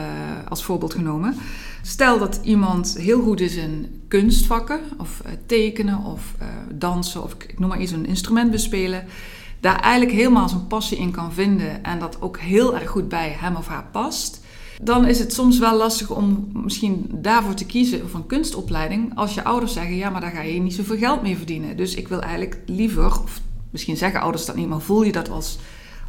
als 0.49 0.63
voorbeeld 0.63 0.93
genomen. 0.93 1.35
Stel 1.81 2.19
dat 2.19 2.39
iemand 2.43 2.95
heel 2.97 3.21
goed 3.21 3.39
is 3.41 3.55
in 3.55 4.03
kunstvakken, 4.07 4.79
of 4.97 5.21
tekenen, 5.45 6.03
of 6.03 6.33
dansen, 6.71 7.23
of 7.23 7.33
ik 7.33 7.59
noem 7.59 7.69
maar 7.69 7.81
iets, 7.81 7.91
een 7.91 8.05
instrument 8.05 8.51
bespelen. 8.51 9.05
Daar 9.59 9.79
eigenlijk 9.79 10.17
helemaal 10.17 10.49
zijn 10.49 10.67
passie 10.67 10.97
in 10.97 11.11
kan 11.11 11.33
vinden 11.33 11.83
en 11.83 11.99
dat 11.99 12.21
ook 12.21 12.39
heel 12.39 12.75
erg 12.75 12.89
goed 12.89 13.09
bij 13.09 13.35
hem 13.39 13.55
of 13.55 13.67
haar 13.67 13.85
past. 13.91 14.41
Dan 14.81 15.07
is 15.07 15.19
het 15.19 15.33
soms 15.33 15.59
wel 15.59 15.77
lastig 15.77 16.11
om 16.11 16.49
misschien 16.53 17.09
daarvoor 17.13 17.53
te 17.53 17.65
kiezen 17.65 18.01
een 18.13 18.25
kunstopleiding. 18.25 19.11
Als 19.15 19.33
je 19.33 19.43
ouders 19.43 19.73
zeggen, 19.73 19.95
ja, 19.95 20.09
maar 20.09 20.21
daar 20.21 20.31
ga 20.31 20.41
je 20.41 20.59
niet 20.59 20.73
zoveel 20.73 20.97
geld 20.97 21.21
mee 21.21 21.37
verdienen. 21.37 21.77
Dus 21.77 21.95
ik 21.95 22.07
wil 22.07 22.21
eigenlijk 22.21 22.57
liever, 22.65 23.21
of 23.21 23.41
misschien 23.71 23.97
zeggen 23.97 24.21
ouders 24.21 24.45
dat 24.45 24.55
niet, 24.55 24.67
maar 24.67 24.81
voel 24.81 25.03
je 25.03 25.11
dat 25.11 25.29
als, 25.29 25.57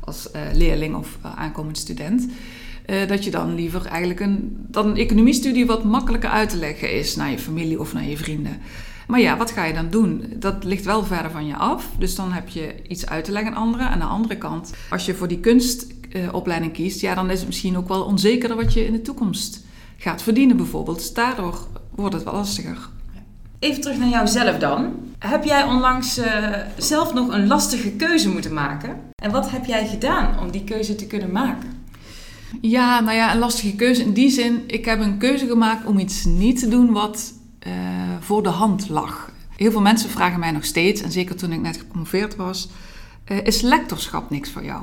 als 0.00 0.28
uh, 0.36 0.40
leerling 0.52 0.94
of 0.94 1.18
uh, 1.24 1.38
aankomend 1.38 1.78
student. 1.78 2.28
Uh, 2.86 3.08
dat 3.08 3.24
je 3.24 3.30
dan 3.30 3.54
liever 3.54 3.86
eigenlijk 3.86 4.20
een, 4.20 4.56
dat 4.68 4.84
een 4.84 4.96
economiestudie 4.96 5.66
wat 5.66 5.84
makkelijker 5.84 6.30
uit 6.30 6.48
te 6.48 6.56
leggen 6.56 6.92
is 6.92 7.16
naar 7.16 7.30
je 7.30 7.38
familie 7.38 7.80
of 7.80 7.92
naar 7.92 8.08
je 8.08 8.16
vrienden. 8.16 8.58
Maar 9.06 9.20
ja, 9.20 9.36
wat 9.36 9.50
ga 9.50 9.64
je 9.64 9.74
dan 9.74 9.90
doen? 9.90 10.24
Dat 10.36 10.64
ligt 10.64 10.84
wel 10.84 11.04
verder 11.04 11.30
van 11.30 11.46
je 11.46 11.56
af. 11.56 11.88
Dus 11.98 12.14
dan 12.14 12.32
heb 12.32 12.48
je 12.48 12.74
iets 12.88 13.06
uit 13.06 13.24
te 13.24 13.32
leggen 13.32 13.54
aan 13.54 13.62
anderen. 13.62 13.86
En 13.86 13.92
aan 13.92 13.98
de 13.98 14.04
andere 14.04 14.38
kant, 14.38 14.72
als 14.90 15.06
je 15.06 15.14
voor 15.14 15.28
die 15.28 15.40
kunstopleiding 16.10 16.72
kiest, 16.72 17.00
ja, 17.00 17.14
dan 17.14 17.30
is 17.30 17.38
het 17.38 17.46
misschien 17.46 17.76
ook 17.76 17.88
wel 17.88 18.02
onzekerder 18.02 18.56
wat 18.56 18.72
je 18.72 18.86
in 18.86 18.92
de 18.92 19.02
toekomst 19.02 19.64
gaat 19.96 20.22
verdienen, 20.22 20.56
bijvoorbeeld. 20.56 20.98
Dus 20.98 21.12
daardoor 21.12 21.66
wordt 21.94 22.14
het 22.14 22.24
wel 22.24 22.34
lastiger. 22.34 22.88
Even 23.58 23.80
terug 23.80 23.98
naar 23.98 24.08
jouzelf 24.08 24.58
dan. 24.58 24.92
Heb 25.18 25.44
jij 25.44 25.64
onlangs 25.64 26.18
uh, 26.18 26.24
zelf 26.76 27.14
nog 27.14 27.32
een 27.32 27.46
lastige 27.46 27.90
keuze 27.90 28.28
moeten 28.28 28.54
maken? 28.54 29.00
En 29.22 29.30
wat 29.30 29.50
heb 29.50 29.64
jij 29.64 29.86
gedaan 29.86 30.38
om 30.38 30.50
die 30.50 30.64
keuze 30.64 30.94
te 30.94 31.06
kunnen 31.06 31.32
maken? 31.32 31.78
Ja, 32.60 33.00
nou 33.00 33.16
ja, 33.16 33.32
een 33.32 33.38
lastige 33.38 33.76
keuze 33.76 34.02
in 34.02 34.12
die 34.12 34.30
zin. 34.30 34.62
Ik 34.66 34.84
heb 34.84 35.00
een 35.00 35.18
keuze 35.18 35.46
gemaakt 35.46 35.86
om 35.86 35.98
iets 35.98 36.24
niet 36.24 36.58
te 36.58 36.68
doen 36.68 36.92
wat 36.92 37.32
uh, 37.66 37.72
voor 38.20 38.42
de 38.42 38.48
hand 38.48 38.88
lag. 38.88 39.32
Heel 39.56 39.70
veel 39.70 39.80
mensen 39.80 40.10
vragen 40.10 40.40
mij 40.40 40.50
nog 40.50 40.64
steeds, 40.64 41.02
en 41.02 41.12
zeker 41.12 41.36
toen 41.36 41.52
ik 41.52 41.60
net 41.60 41.76
gepromoveerd 41.76 42.36
was, 42.36 42.68
uh, 43.28 43.44
is 43.44 43.60
lectorschap 43.60 44.30
niks 44.30 44.50
voor 44.50 44.64
jou? 44.64 44.82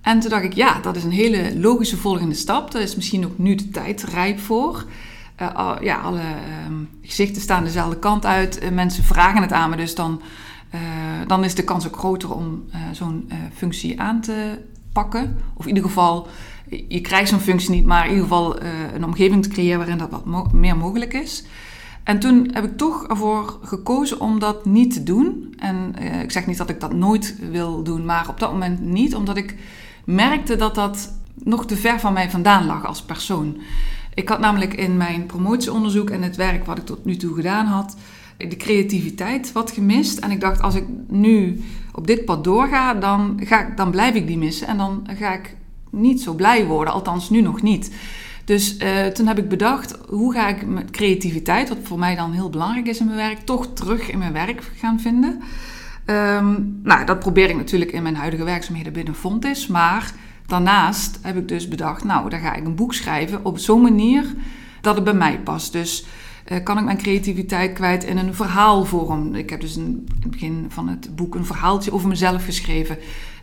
En 0.00 0.20
toen 0.20 0.30
dacht 0.30 0.44
ik, 0.44 0.52
ja, 0.52 0.80
dat 0.80 0.96
is 0.96 1.04
een 1.04 1.10
hele 1.10 1.58
logische 1.58 1.96
volgende 1.96 2.34
stap. 2.34 2.70
Daar 2.70 2.82
is 2.82 2.96
misschien 2.96 3.24
ook 3.24 3.38
nu 3.38 3.54
de 3.54 3.70
tijd 3.70 4.02
rijp 4.02 4.38
voor. 4.38 4.84
Uh, 5.42 5.76
ja, 5.80 5.96
alle 5.96 6.18
uh, 6.18 6.24
gezichten 7.02 7.42
staan 7.42 7.64
dezelfde 7.64 7.98
kant 7.98 8.26
uit. 8.26 8.62
Uh, 8.62 8.70
mensen 8.70 9.04
vragen 9.04 9.42
het 9.42 9.52
aan 9.52 9.70
me, 9.70 9.76
dus 9.76 9.94
dan, 9.94 10.22
dan 11.26 11.44
is 11.44 11.54
de 11.54 11.64
kans 11.64 11.86
ook 11.86 11.96
groter 11.96 12.34
om 12.34 12.64
zo'n 12.92 13.30
functie 13.54 14.00
aan 14.00 14.20
te 14.20 14.58
pakken. 14.92 15.36
Of 15.54 15.62
in 15.62 15.68
ieder 15.68 15.88
geval, 15.88 16.28
je 16.88 17.00
krijgt 17.00 17.28
zo'n 17.28 17.40
functie 17.40 17.70
niet, 17.70 17.84
maar 17.84 18.04
in 18.04 18.10
ieder 18.10 18.22
geval 18.22 18.62
een 18.94 19.04
omgeving 19.04 19.42
te 19.42 19.48
creëren 19.48 19.78
waarin 19.78 19.98
dat 19.98 20.20
wat 20.24 20.52
meer 20.52 20.76
mogelijk 20.76 21.14
is. 21.14 21.44
En 22.04 22.18
toen 22.18 22.50
heb 22.52 22.64
ik 22.64 22.76
toch 22.76 23.06
ervoor 23.06 23.58
gekozen 23.62 24.20
om 24.20 24.38
dat 24.38 24.64
niet 24.64 24.92
te 24.92 25.02
doen. 25.02 25.54
En 25.58 25.94
ik 26.22 26.30
zeg 26.30 26.46
niet 26.46 26.58
dat 26.58 26.70
ik 26.70 26.80
dat 26.80 26.92
nooit 26.92 27.36
wil 27.50 27.82
doen, 27.82 28.04
maar 28.04 28.28
op 28.28 28.40
dat 28.40 28.52
moment 28.52 28.80
niet, 28.80 29.14
omdat 29.14 29.36
ik 29.36 29.56
merkte 30.14 30.56
dat 30.56 30.74
dat 30.74 31.12
nog 31.34 31.66
te 31.66 31.76
ver 31.76 32.00
van 32.00 32.12
mij 32.12 32.30
vandaan 32.30 32.66
lag 32.66 32.86
als 32.86 33.02
persoon. 33.02 33.56
Ik 34.14 34.28
had 34.28 34.38
namelijk 34.38 34.74
in 34.74 34.96
mijn 34.96 35.26
promotieonderzoek 35.26 36.10
en 36.10 36.22
het 36.22 36.36
werk 36.36 36.66
wat 36.66 36.78
ik 36.78 36.86
tot 36.86 37.04
nu 37.04 37.16
toe 37.16 37.34
gedaan 37.34 37.66
had, 37.66 37.96
de 38.36 38.56
creativiteit 38.56 39.52
wat 39.52 39.70
gemist. 39.70 40.18
En 40.18 40.30
ik 40.30 40.40
dacht, 40.40 40.62
als 40.62 40.74
ik 40.74 40.84
nu 41.08 41.64
op 41.92 42.06
dit 42.06 42.24
pad 42.24 42.44
doorga, 42.44 42.94
dan, 42.94 43.40
ga 43.44 43.66
ik, 43.66 43.76
dan 43.76 43.90
blijf 43.90 44.14
ik 44.14 44.26
die 44.26 44.38
missen. 44.38 44.66
En 44.66 44.76
dan 44.76 45.06
ga 45.18 45.32
ik 45.32 45.56
niet 45.90 46.22
zo 46.22 46.34
blij 46.34 46.66
worden, 46.66 46.92
althans 46.92 47.30
nu 47.30 47.40
nog 47.40 47.62
niet. 47.62 47.94
Dus 48.44 48.76
uh, 48.78 49.06
toen 49.06 49.26
heb 49.26 49.38
ik 49.38 49.48
bedacht, 49.48 49.98
hoe 50.08 50.32
ga 50.32 50.48
ik 50.48 50.66
met 50.66 50.90
creativiteit, 50.90 51.68
wat 51.68 51.78
voor 51.82 51.98
mij 51.98 52.14
dan 52.14 52.32
heel 52.32 52.50
belangrijk 52.50 52.86
is 52.86 53.00
in 53.00 53.06
mijn 53.06 53.18
werk, 53.18 53.38
toch 53.38 53.66
terug 53.74 54.10
in 54.10 54.18
mijn 54.18 54.32
werk 54.32 54.62
gaan 54.76 55.00
vinden. 55.00 55.42
Ehm, 56.08 56.54
nou, 56.82 57.04
dat 57.04 57.18
probeer 57.18 57.50
ik 57.50 57.56
natuurlijk 57.56 57.92
in 57.92 58.02
mijn 58.02 58.16
huidige 58.16 58.44
werkzaamheden 58.44 58.92
binnen 58.92 59.14
Fontis. 59.14 59.66
Maar 59.66 60.12
daarnaast 60.46 61.18
heb 61.22 61.36
ik 61.36 61.48
dus 61.48 61.68
bedacht, 61.68 62.04
nou, 62.04 62.30
dan 62.30 62.40
ga 62.40 62.54
ik 62.54 62.64
een 62.64 62.74
boek 62.74 62.94
schrijven 62.94 63.44
op 63.44 63.58
zo'n 63.58 63.82
manier 63.82 64.24
dat 64.80 64.94
het 64.94 65.04
bij 65.04 65.14
mij 65.14 65.40
past. 65.40 65.72
Dus 65.72 66.06
uh, 66.46 66.62
kan 66.62 66.78
ik 66.78 66.84
mijn 66.84 66.98
creativiteit 66.98 67.72
kwijt 67.72 68.04
in 68.04 68.18
een 68.18 68.34
verhaalvorm. 68.34 69.34
Ik 69.34 69.50
heb 69.50 69.60
dus 69.60 69.76
in 69.76 70.06
het 70.20 70.30
begin 70.30 70.66
van 70.68 70.88
het 70.88 71.16
boek 71.16 71.34
een 71.34 71.46
verhaaltje 71.46 71.92
over 71.92 72.08
mezelf 72.08 72.44
geschreven. 72.44 72.98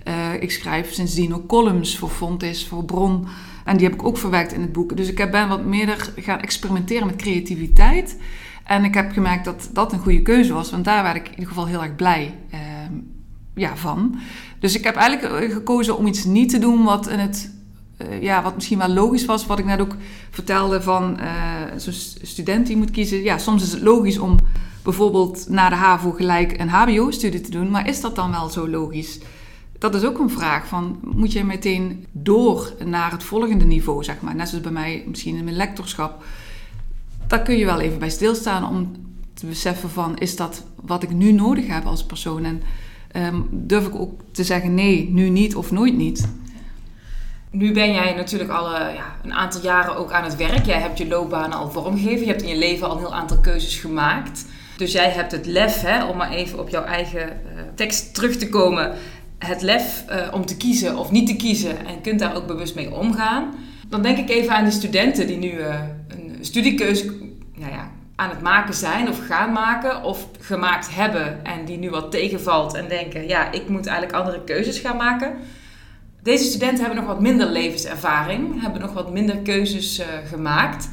Uh, 0.08 0.42
ik 0.42 0.52
schrijf 0.52 0.94
sindsdien 0.94 1.36
ook 1.36 1.48
columns 1.48 1.98
voor 1.98 2.10
Fontis, 2.10 2.68
voor 2.68 2.86
Bron. 2.86 3.28
En 3.66 3.78
die 3.78 3.88
heb 3.88 3.96
ik 3.96 4.06
ook 4.06 4.18
verwerkt 4.18 4.54
in 4.54 4.62
het 4.62 4.72
boek. 4.72 4.98
Dus 4.98 5.10
ik 5.10 5.32
ben 5.32 5.48
wat 5.48 5.66
meer 5.66 6.12
gaan 6.16 6.42
experimenteren 6.42 7.08
met 7.08 7.16
creativiteit. 7.16 8.18
En 8.66 8.84
ik 8.84 8.94
heb 8.94 9.12
gemerkt 9.12 9.46
dat 9.46 9.70
dat 9.74 9.94
een 9.94 10.00
goede 10.00 10.22
keuze 10.22 10.54
was, 10.54 10.72
want 10.72 10.86
daar 10.86 11.04
werd 11.04 11.16
ik 11.16 11.26
in 11.26 11.32
ieder 11.32 11.48
geval 11.48 11.66
heel 11.66 11.84
erg 11.84 11.96
blij 11.96 12.36
uh, 12.54 12.60
ja, 13.56 13.76
van. 13.76 14.20
Dus 14.60 14.76
ik 14.76 14.84
heb 14.84 14.96
eigenlijk 14.96 15.54
gekozen 15.54 15.98
om 15.98 16.08
iets 16.08 16.24
niet 16.24 16.50
te 16.50 16.60
doen 16.60 16.84
wat 16.84 17.08
in 17.08 17.20
het 17.20 17.54
uh, 17.98 18.22
ja, 18.22 18.44
wat 18.44 18.56
misschien 18.56 18.78
wel 18.78 18.88
logisch 18.88 19.26
was, 19.26 19.46
wat 19.46 19.60
ik 19.60 19.66
net 19.66 19.80
ook 19.80 19.96
vertelde 20.30 20.82
van 20.82 21.18
uh, 21.20 21.28
zo'n 21.78 21.94
student 22.22 22.68
die 22.68 22.78
moet 22.78 22.92
kiezen. 22.92 23.24
Ja, 23.24 23.38
soms 23.38 23.64
is 23.64 23.72
het 23.72 23.82
logisch 23.82 24.18
om 24.18 24.38
bijvoorbeeld 24.84 25.50
na 25.50 25.70
de 25.70 25.76
HAVO 25.76 26.12
gelijk 26.12 26.60
een 26.60 26.70
HBO-studie 26.70 27.42
te 27.42 27.52
doen, 27.52 27.70
maar 27.70 27.88
is 27.88 28.02
dat 28.02 28.16
dan 28.16 28.32
wel 28.32 28.50
zo 28.50 28.70
logisch? 28.70 29.20
Dat 29.80 29.96
is 29.96 30.04
ook 30.04 30.20
een 30.20 30.30
vraag 30.30 30.68
van, 30.68 31.00
moet 31.02 31.32
je 31.32 31.44
meteen 31.44 32.06
door 32.12 32.74
naar 32.86 33.12
het 33.12 33.24
volgende 33.24 33.66
niveau, 33.66 34.04
zeg 34.04 34.22
maar. 34.22 34.36
Net 34.36 34.50
zoals 34.50 34.64
bij 34.64 34.74
mij 34.74 35.04
misschien 35.08 35.36
in 35.36 35.44
mijn 35.44 35.56
lectorschap. 35.56 36.24
Daar 37.28 37.42
kun 37.42 37.58
je 37.58 37.66
wel 37.66 37.80
even 37.80 38.00
bij 38.00 38.10
stilstaan 38.10 38.70
om 38.70 38.92
te 39.34 39.46
beseffen 39.46 39.90
van, 39.90 40.18
is 40.18 40.36
dat 40.36 40.64
wat 40.82 41.04
ik 41.04 41.12
nu 41.12 41.32
nodig 41.32 41.68
heb 41.68 41.86
als 41.86 42.06
persoon? 42.06 42.46
En 42.46 42.62
um, 43.16 43.48
durf 43.52 43.88
ik 43.88 43.96
ook 43.96 44.22
te 44.32 44.44
zeggen, 44.44 44.74
nee, 44.74 45.10
nu 45.10 45.30
niet 45.30 45.56
of 45.56 45.72
nooit 45.72 45.98
niet. 45.98 46.28
Nu 47.52 47.74
ben 47.74 47.94
jij 47.94 48.14
natuurlijk 48.16 48.50
al 48.50 48.72
ja, 48.72 49.16
een 49.24 49.34
aantal 49.34 49.62
jaren 49.62 49.96
ook 49.96 50.12
aan 50.12 50.24
het 50.24 50.36
werk. 50.36 50.66
Jij 50.66 50.80
hebt 50.80 50.98
je 50.98 51.08
loopbaan 51.08 51.54
al 51.54 51.72
vormgegeven. 51.72 52.20
Je 52.20 52.32
hebt 52.32 52.42
in 52.42 52.50
je 52.50 52.58
leven 52.58 52.88
al 52.88 52.94
een 52.94 53.00
heel 53.00 53.14
aantal 53.14 53.40
keuzes 53.40 53.78
gemaakt. 53.78 54.46
Dus 54.78 54.92
jij 54.92 55.10
hebt 55.10 55.32
het 55.32 55.46
lef, 55.46 55.82
hè, 55.82 56.04
om 56.06 56.18
maar 56.18 56.32
even 56.32 56.60
op 56.60 56.70
jouw 56.70 56.84
eigen 56.84 57.28
uh, 57.28 57.62
tekst 57.76 58.14
terug 58.14 58.36
te 58.36 58.50
komen. 58.50 58.94
Het 59.38 59.62
lef 59.62 60.06
uh, 60.10 60.34
om 60.34 60.46
te 60.46 60.58
kiezen 60.58 60.98
of 60.98 61.12
niet 61.12 61.28
te 61.28 61.36
kiezen 61.36 61.86
en 61.86 62.02
kunt 62.02 62.20
daar 62.20 62.36
ook 62.36 62.48
bewust 62.48 62.76
mee 62.76 62.94
omgaan. 62.94 63.54
Dan 63.90 64.02
denk 64.02 64.18
ik 64.18 64.30
even 64.30 64.56
aan 64.56 64.66
de 64.66 64.72
studenten 64.72 65.28
die 65.28 65.38
nu 65.38 65.54
studiekeuze 66.46 67.06
nou 67.56 67.72
ja, 67.72 67.92
aan 68.16 68.30
het 68.30 68.42
maken 68.42 68.74
zijn 68.74 69.10
of 69.10 69.26
gaan 69.28 69.52
maken 69.52 70.04
of 70.04 70.28
gemaakt 70.40 70.96
hebben. 70.96 71.46
En 71.46 71.66
die 71.66 71.78
nu 71.78 71.90
wat 71.90 72.12
tegenvalt 72.12 72.74
en 72.74 72.88
denken, 72.88 73.28
ja, 73.28 73.52
ik 73.52 73.70
moet 73.70 73.86
eigenlijk 73.86 74.18
andere 74.18 74.44
keuzes 74.44 74.80
gaan 74.80 74.98
maken. 74.98 75.34
Deze 76.22 76.44
studenten 76.44 76.86
hebben 76.86 76.98
nog 76.98 77.08
wat 77.08 77.22
minder 77.22 77.48
levenservaring, 77.48 78.62
hebben 78.62 78.82
nog 78.82 78.94
wat 78.94 79.12
minder 79.12 79.38
keuzes 79.38 80.00
uh, 80.00 80.06
gemaakt. 80.30 80.90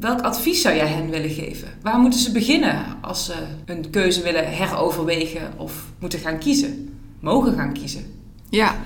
Welk 0.00 0.20
advies 0.20 0.62
zou 0.62 0.76
jij 0.76 0.86
hen 0.86 1.10
willen 1.10 1.30
geven? 1.30 1.68
Waar 1.82 1.98
moeten 1.98 2.20
ze 2.20 2.32
beginnen 2.32 2.84
als 3.00 3.24
ze 3.24 3.34
een 3.64 3.90
keuze 3.90 4.22
willen 4.22 4.56
heroverwegen 4.56 5.52
of 5.56 5.84
moeten 5.98 6.18
gaan 6.18 6.38
kiezen? 6.38 6.98
Mogen 7.20 7.54
gaan 7.54 7.72
kiezen? 7.72 8.04
Ja, 8.50 8.76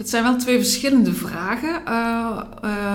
dat 0.00 0.08
zijn 0.08 0.22
wel 0.22 0.36
twee 0.36 0.56
verschillende 0.56 1.12
vragen. 1.12 1.82
Uh, 1.88 2.40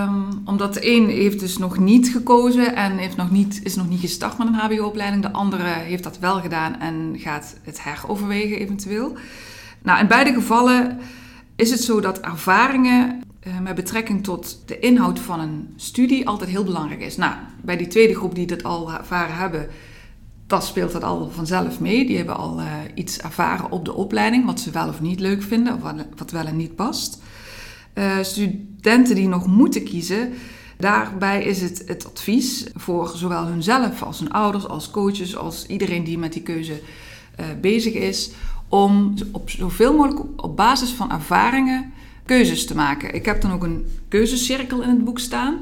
um, 0.02 0.42
omdat 0.44 0.74
de 0.74 0.90
een 0.90 1.08
heeft 1.08 1.40
dus 1.40 1.58
nog 1.58 1.78
niet 1.78 2.08
gekozen 2.08 2.76
en 2.76 2.96
heeft 2.96 3.16
nog 3.16 3.30
niet, 3.30 3.60
is 3.62 3.74
nog 3.74 3.88
niet 3.88 4.00
gestart 4.00 4.38
met 4.38 4.46
een 4.46 4.54
HBO-opleiding. 4.54 5.22
De 5.22 5.32
andere 5.32 5.62
heeft 5.62 6.02
dat 6.02 6.18
wel 6.18 6.40
gedaan 6.40 6.80
en 6.80 7.14
gaat 7.18 7.56
het 7.62 7.82
heroverwegen 7.82 8.58
eventueel. 8.58 9.16
Nou, 9.82 10.00
in 10.00 10.06
beide 10.06 10.32
gevallen 10.32 10.98
is 11.56 11.70
het 11.70 11.80
zo 11.80 12.00
dat 12.00 12.20
ervaringen 12.20 13.22
uh, 13.46 13.58
met 13.60 13.74
betrekking 13.74 14.24
tot 14.24 14.62
de 14.66 14.78
inhoud 14.78 15.18
van 15.18 15.40
een 15.40 15.72
studie 15.76 16.28
altijd 16.28 16.50
heel 16.50 16.64
belangrijk 16.64 17.00
is. 17.00 17.16
Nou, 17.16 17.34
bij 17.62 17.76
die 17.76 17.88
tweede 17.88 18.14
groep 18.14 18.34
die 18.34 18.46
dat 18.46 18.62
al 18.62 18.92
ervaren 18.92 19.36
hebben, 19.36 19.68
dat 20.46 20.64
speelt 20.64 20.92
dat 20.92 21.04
al 21.04 21.30
vanzelf 21.30 21.80
mee. 21.80 22.06
Die 22.06 22.16
hebben 22.16 22.36
al 22.36 22.60
uh, 22.60 22.66
iets 22.94 23.18
ervaren 23.18 23.70
op 23.70 23.84
de 23.84 23.94
opleiding, 23.94 24.46
wat 24.46 24.60
ze 24.60 24.70
wel 24.70 24.88
of 24.88 25.00
niet 25.00 25.20
leuk 25.20 25.42
vinden, 25.42 25.74
of 25.74 25.80
wat 26.16 26.30
wel 26.30 26.46
en 26.46 26.56
niet 26.56 26.74
past. 26.74 27.22
Uh, 27.94 28.22
studenten 28.22 29.14
die 29.14 29.28
nog 29.28 29.46
moeten 29.46 29.84
kiezen, 29.84 30.32
daarbij 30.78 31.42
is 31.42 31.60
het 31.60 31.82
het 31.86 32.06
advies 32.06 32.66
voor 32.74 33.12
zowel 33.14 33.46
hunzelf 33.46 34.02
als 34.02 34.18
hun 34.18 34.32
ouders, 34.32 34.68
als 34.68 34.90
coaches, 34.90 35.36
als 35.36 35.66
iedereen 35.66 36.04
die 36.04 36.18
met 36.18 36.32
die 36.32 36.42
keuze 36.42 36.80
bezig 37.60 37.92
is, 37.92 38.30
om 38.68 39.14
op 39.32 39.50
zoveel 39.50 39.96
mogelijk 39.96 40.42
op 40.42 40.56
basis 40.56 40.90
van 40.90 41.10
ervaringen 41.10 41.92
keuzes 42.24 42.66
te 42.66 42.74
maken. 42.74 43.14
Ik 43.14 43.24
heb 43.24 43.40
dan 43.40 43.52
ook 43.52 43.62
een 43.62 43.86
keuzecirkel 44.08 44.82
in 44.82 44.88
het 44.88 45.04
boek 45.04 45.18
staan, 45.18 45.58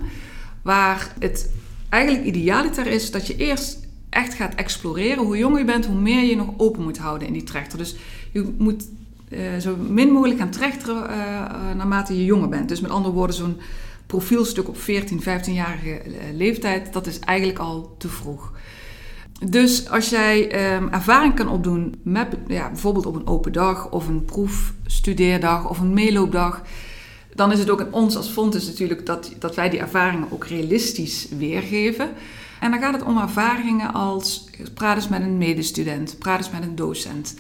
waar 0.63 1.15
het 1.19 1.53
eigenlijk 1.89 2.25
idealiter 2.25 2.87
is 2.87 3.11
dat 3.11 3.27
je 3.27 3.37
eerst 3.37 3.84
echt 4.15 4.35
gaat 4.35 4.55
exploreren. 4.55 5.25
Hoe 5.25 5.39
jonger 5.39 5.59
je 5.59 5.65
bent, 5.65 5.87
hoe 5.87 6.01
meer 6.01 6.23
je 6.23 6.37
nog 6.37 6.49
open 6.57 6.83
moet 6.83 6.99
houden 6.99 7.27
in 7.27 7.33
die 7.33 7.43
trechter. 7.43 7.79
Dus 7.79 7.97
je 8.33 8.55
moet 8.59 8.89
uh, 9.29 9.41
zo 9.61 9.77
min 9.77 10.11
mogelijk 10.11 10.39
gaan 10.39 10.51
trechteren 10.51 11.11
uh, 11.11 11.17
uh, 11.17 11.75
naarmate 11.77 12.17
je 12.17 12.25
jonger 12.25 12.49
bent. 12.49 12.69
Dus 12.69 12.81
met 12.81 12.91
andere 12.91 13.15
woorden, 13.15 13.37
zo'n 13.37 13.61
profielstuk 14.07 14.69
op 14.69 14.81
14, 14.81 15.21
15-jarige 15.21 16.01
leeftijd, 16.35 16.93
dat 16.93 17.07
is 17.07 17.19
eigenlijk 17.19 17.59
al 17.59 17.95
te 17.99 18.09
vroeg. 18.09 18.53
Dus 19.49 19.91
als 19.91 20.09
jij 20.09 20.75
um, 20.77 20.89
ervaring 20.89 21.35
kan 21.35 21.49
opdoen 21.49 21.95
met 22.03 22.37
ja, 22.47 22.69
bijvoorbeeld 22.69 23.07
op 23.07 23.15
een 23.15 23.27
open 23.27 23.53
dag 23.53 23.91
of 23.91 24.09
een 24.09 24.25
proefstudeerdag 24.25 25.69
of 25.69 25.81
een 25.81 25.95
meeloopdag, 25.95 26.63
dan 27.35 27.53
is 27.53 27.59
het 27.59 27.71
ook 27.71 27.81
in 27.81 27.93
ons 27.93 28.17
als 28.17 28.29
fonds 28.29 28.67
natuurlijk 28.67 29.07
dat, 29.07 29.33
dat 29.39 29.55
wij 29.55 29.71
die 29.71 29.81
ervaringen 29.81 30.29
ook 30.31 30.47
realistisch 30.47 31.29
weergeven. 31.39 32.09
En 32.61 32.71
dan 32.71 32.81
gaat 32.81 32.95
het 32.95 33.03
om 33.03 33.19
ervaringen 33.19 33.93
als 33.93 34.51
praat 34.75 34.97
eens 34.97 35.09
met 35.09 35.23
een 35.23 35.39
medestudent, 35.39 36.19
praat 36.19 36.39
eens 36.39 36.51
met 36.51 36.63
een 36.63 36.75
docent. 36.75 37.35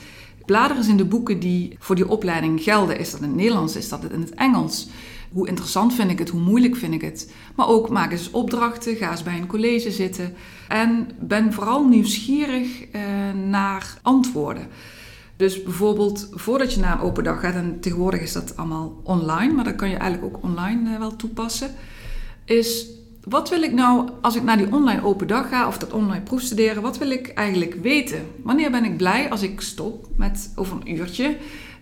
Blader 0.44 0.76
eens 0.76 0.88
in 0.88 0.96
de 0.96 1.04
boeken 1.04 1.40
die 1.40 1.76
voor 1.78 1.94
die 1.94 2.08
opleiding 2.08 2.62
gelden. 2.62 2.98
Is 2.98 3.10
dat 3.10 3.20
in 3.20 3.26
het 3.26 3.36
Nederlands, 3.36 3.76
is 3.76 3.88
dat 3.88 4.04
in 4.12 4.20
het 4.20 4.34
Engels? 4.34 4.88
Hoe 5.32 5.48
interessant 5.48 5.94
vind 5.94 6.10
ik 6.10 6.18
het, 6.18 6.28
hoe 6.28 6.40
moeilijk 6.40 6.76
vind 6.76 6.94
ik 6.94 7.00
het? 7.00 7.32
Maar 7.54 7.68
ook 7.68 7.88
maak 7.88 8.12
eens 8.12 8.30
opdrachten, 8.30 8.96
ga 8.96 9.10
eens 9.10 9.22
bij 9.22 9.38
een 9.38 9.46
college 9.46 9.90
zitten. 9.90 10.34
En 10.68 11.10
ben 11.20 11.52
vooral 11.52 11.84
nieuwsgierig 11.84 12.84
eh, 12.90 13.02
naar 13.46 13.98
antwoorden. 14.02 14.68
Dus 15.36 15.62
bijvoorbeeld 15.62 16.28
voordat 16.30 16.74
je 16.74 16.80
naar 16.80 16.92
een 16.92 17.06
open 17.06 17.24
dag 17.24 17.40
gaat, 17.40 17.54
en 17.54 17.80
tegenwoordig 17.80 18.20
is 18.20 18.32
dat 18.32 18.56
allemaal 18.56 19.00
online, 19.02 19.52
maar 19.52 19.64
dat 19.64 19.76
kan 19.76 19.88
je 19.88 19.96
eigenlijk 19.96 20.36
ook 20.36 20.42
online 20.42 20.90
uh, 20.90 20.98
wel 20.98 21.16
toepassen, 21.16 21.70
is 22.44 22.86
wat 23.24 23.48
wil 23.48 23.62
ik 23.62 23.72
nou 23.72 24.08
als 24.20 24.36
ik 24.36 24.42
naar 24.42 24.56
die 24.56 24.72
online 24.72 25.04
open 25.04 25.26
dag 25.26 25.48
ga 25.48 25.66
of 25.66 25.78
dat 25.78 25.92
online 25.92 26.22
proefstuderen, 26.22 26.82
wat 26.82 26.98
wil 26.98 27.10
ik 27.10 27.28
eigenlijk 27.28 27.74
weten? 27.82 28.26
Wanneer 28.42 28.70
ben 28.70 28.84
ik 28.84 28.96
blij 28.96 29.30
als 29.30 29.42
ik 29.42 29.60
stop 29.60 30.06
met 30.16 30.52
over 30.56 30.76
een 30.76 30.96
uurtje 30.96 31.36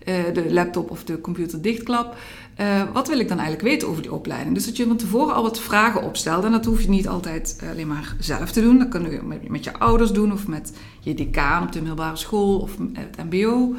uh, 0.05 0.15
de 0.33 0.53
laptop 0.53 0.91
of 0.91 1.03
de 1.03 1.21
computer 1.21 1.61
dichtklap? 1.61 2.15
Uh, 2.59 2.83
wat 2.93 3.07
wil 3.07 3.19
ik 3.19 3.27
dan 3.27 3.37
eigenlijk 3.39 3.67
weten 3.67 3.87
over 3.87 4.01
die 4.01 4.13
opleiding? 4.13 4.55
Dus 4.55 4.65
dat 4.65 4.77
je 4.77 4.87
van 4.87 4.97
tevoren 4.97 5.35
al 5.35 5.43
wat 5.43 5.59
vragen 5.59 6.03
opstelt. 6.03 6.43
En 6.43 6.51
dat 6.51 6.65
hoef 6.65 6.81
je 6.81 6.89
niet 6.89 7.07
altijd 7.07 7.63
alleen 7.71 7.87
maar 7.87 8.15
zelf 8.19 8.51
te 8.51 8.61
doen. 8.61 8.79
Dat 8.79 8.89
kun 8.89 9.11
je 9.11 9.39
met, 9.47 9.63
je 9.63 9.77
ouders 9.77 10.11
doen 10.11 10.31
of 10.31 10.47
met 10.47 10.73
je 10.99 11.13
decaan 11.13 11.63
op 11.63 11.71
de 11.71 11.79
middelbare 11.79 12.15
school 12.15 12.59
of 12.59 12.77
het 12.93 13.17
MBO. 13.29 13.75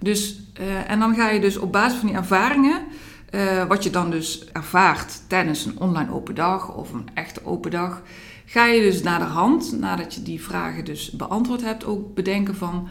Dus, 0.00 0.40
uh, 0.60 0.90
en 0.90 0.98
dan 0.98 1.14
ga 1.14 1.28
je 1.30 1.40
dus 1.40 1.56
op 1.56 1.72
basis 1.72 1.98
van 1.98 2.08
die 2.08 2.16
ervaringen, 2.16 2.82
uh, 3.30 3.64
wat 3.64 3.82
je 3.82 3.90
dan 3.90 4.10
dus 4.10 4.44
ervaart 4.52 5.22
tijdens 5.26 5.64
een 5.64 5.78
online 5.78 6.12
open 6.12 6.34
dag 6.34 6.74
of 6.74 6.92
een 6.92 7.08
echte 7.14 7.40
open 7.44 7.70
dag, 7.70 8.02
ga 8.44 8.66
je 8.66 8.80
dus 8.80 9.02
naar 9.02 9.18
de 9.18 9.24
hand, 9.24 9.78
nadat 9.78 10.14
je 10.14 10.22
die 10.22 10.42
vragen 10.42 10.84
dus 10.84 11.10
beantwoord 11.10 11.64
hebt, 11.64 11.84
ook 11.84 12.14
bedenken 12.14 12.56
van 12.56 12.88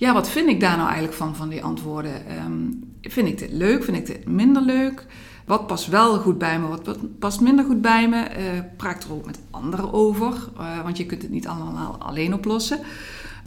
ja, 0.00 0.12
wat 0.12 0.30
vind 0.30 0.48
ik 0.48 0.60
daar 0.60 0.76
nou 0.76 0.86
eigenlijk 0.86 1.16
van, 1.16 1.36
van 1.36 1.48
die 1.48 1.64
antwoorden? 1.64 2.12
Um, 2.44 2.92
vind 3.02 3.28
ik 3.28 3.38
dit 3.38 3.52
leuk? 3.52 3.84
Vind 3.84 3.96
ik 3.96 4.06
dit 4.06 4.28
minder 4.28 4.62
leuk? 4.62 5.06
Wat 5.44 5.66
past 5.66 5.86
wel 5.86 6.18
goed 6.18 6.38
bij 6.38 6.60
me? 6.60 6.66
Wat 6.66 6.98
past 7.18 7.40
minder 7.40 7.64
goed 7.64 7.80
bij 7.80 8.08
me? 8.08 8.16
Uh, 8.16 8.60
praat 8.76 9.04
er 9.04 9.12
ook 9.12 9.26
met 9.26 9.38
anderen 9.50 9.92
over, 9.92 10.34
uh, 10.58 10.82
want 10.82 10.96
je 10.96 11.06
kunt 11.06 11.22
het 11.22 11.30
niet 11.30 11.46
allemaal 11.46 11.96
alleen 11.98 12.34
oplossen. 12.34 12.78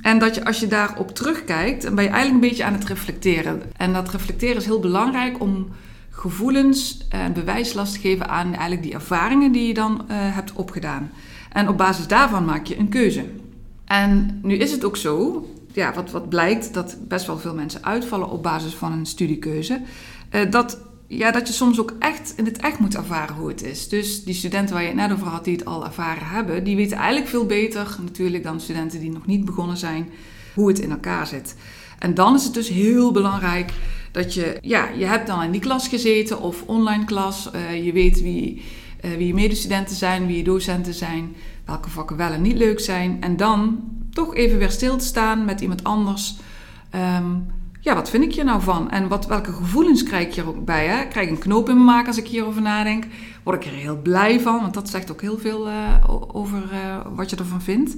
En 0.02 0.20
dat 0.20 0.36
je 0.36 0.46
als 0.46 0.60
je 0.60 0.68
daarop 0.68 1.16
terugkijkt, 1.16 1.84
dan 1.84 1.96
ben 1.96 2.04
je 2.04 2.10
eigenlijk 2.10 2.44
een 2.44 2.50
beetje 2.50 2.66
aan 2.66 2.74
het 2.74 2.88
reflecteren. 2.88 3.62
En 3.78 3.94
dat 3.94 4.10
reflecteren 4.10 4.58
is 4.58 4.66
heel 4.66 4.80
belangrijk 4.80 5.40
om 5.40 5.68
gevoelens 6.16 7.06
en 7.10 7.34
bewijslast 7.34 7.98
geven 7.98 8.30
aan 8.30 8.48
eigenlijk 8.48 8.84
die 8.84 8.94
ervaringen 8.94 9.52
die 9.52 9.68
je 9.68 9.74
dan 9.74 9.94
uh, 9.94 10.06
hebt 10.10 10.54
opgedaan. 10.54 11.12
En 11.52 11.68
op 11.68 11.78
basis 11.78 12.08
daarvan 12.08 12.46
maak 12.46 12.66
je 12.66 12.78
een 12.78 12.90
keuze. 12.90 13.26
En 13.86 14.40
nu 14.42 14.56
is 14.56 14.72
het 14.72 14.86
ook 14.86 14.98
zo 14.98 15.46
ja, 15.74 15.94
wat, 15.94 16.12
wat 16.12 16.30
blijkt, 16.30 16.74
dat 16.74 16.98
best 17.08 17.28
wel 17.28 17.38
veel 17.38 17.54
mensen 17.54 17.84
uitvallen 17.84 18.30
op 18.30 18.44
basis 18.44 18.74
van 18.74 18.92
een 18.92 19.06
studiekeuze. 19.06 19.82
Uh, 20.32 20.52
dat, 20.52 20.80
ja, 21.08 21.32
dat 21.32 21.48
je 21.48 21.54
soms 21.54 21.80
ook 21.80 21.94
echt 22.00 22.34
in 22.36 22.46
het 22.46 22.58
echt 22.58 22.80
moet 22.80 22.96
ervaren 22.96 23.36
hoe 23.36 23.48
het 23.48 23.64
is. 23.64 23.90
Dus 23.90 24.24
die 24.24 24.34
studenten 24.34 24.74
waar 24.74 24.84
je 24.84 24.90
het 24.90 24.98
net 24.98 25.12
over 25.12 25.28
had, 25.28 25.44
die 25.44 25.56
het 25.56 25.66
al 25.66 25.86
ervaren 25.86 26.28
hebben, 26.28 26.64
die 26.64 26.76
weten 26.76 26.98
eigenlijk 26.98 27.28
veel 27.28 27.46
beter 27.46 27.98
natuurlijk 28.04 28.44
dan 28.44 28.60
studenten 28.60 29.00
die 29.00 29.12
nog 29.12 29.26
niet 29.26 29.46
begonnen 29.46 29.78
zijn, 29.78 30.10
hoe 30.54 30.68
het 30.68 30.80
in 30.80 30.92
elkaar 30.92 31.28
zit. 31.28 31.56
En 32.00 32.14
dan 32.14 32.36
is 32.36 32.44
het 32.44 32.54
dus 32.54 32.70
heel 32.70 33.12
belangrijk 33.12 33.74
dat 34.14 34.34
je, 34.34 34.58
ja, 34.62 34.90
je 34.90 35.06
hebt 35.06 35.28
dan 35.28 35.44
in 35.44 35.52
die 35.52 35.62
klas 35.62 35.88
gezeten 35.88 36.42
of 36.42 36.64
online 36.66 37.06
klas. 37.06 37.50
Uh, 37.56 37.86
je 37.86 37.92
weet 37.92 38.22
wie, 38.22 38.62
uh, 39.06 39.12
wie 39.12 39.28
je 39.28 39.34
medestudenten 39.34 39.96
zijn, 39.96 40.28
wie 40.28 40.38
je 40.38 40.44
docenten 40.44 40.94
zijn, 40.94 41.36
welke 41.66 41.90
vakken 41.90 42.18
wel 42.18 42.32
en 42.32 42.42
niet 42.42 42.58
leuk 42.58 42.80
zijn. 42.80 43.18
En 43.22 43.38
dan 43.38 43.84
toch 44.12 44.36
even 44.36 44.58
weer 44.58 44.72
stil 44.72 44.98
te 44.98 45.06
staan 45.06 45.46
met 45.46 45.62
iemand 45.62 45.84
anders. 45.84 46.36
Um, 46.96 47.46
ja, 47.80 47.96
wat 47.96 48.10
vind 48.10 48.24
ik 48.24 48.34
hier 48.34 48.46
nou 48.46 48.62
van? 48.62 48.92
En 48.92 49.08
wat, 49.08 49.26
welke 49.26 49.54
gevoelens 49.54 50.04
krijg 50.04 50.28
ik 50.28 50.34
hier 50.34 50.48
ook 50.48 50.66
bij? 50.66 50.88
Hè? 50.88 51.08
Krijg 51.08 51.28
ik 51.28 51.34
een 51.34 51.40
knoop 51.40 51.70
in 51.70 51.76
mijn 51.76 51.86
maag 51.86 52.08
als 52.08 52.18
ik 52.18 52.28
hierover 52.28 52.62
nadenk? 52.62 53.06
Word 53.44 53.66
ik 53.66 53.72
er 53.72 53.78
heel 53.78 54.02
blij 54.02 54.40
van? 54.40 54.62
Want 54.62 54.74
dat 54.74 54.90
zegt 54.90 55.12
ook 55.12 55.22
heel 55.22 55.38
veel 55.38 55.68
uh, 55.68 55.96
over 56.28 56.64
wat 57.16 57.30
je 57.30 57.36
ervan 57.36 57.62
vindt. 57.62 57.96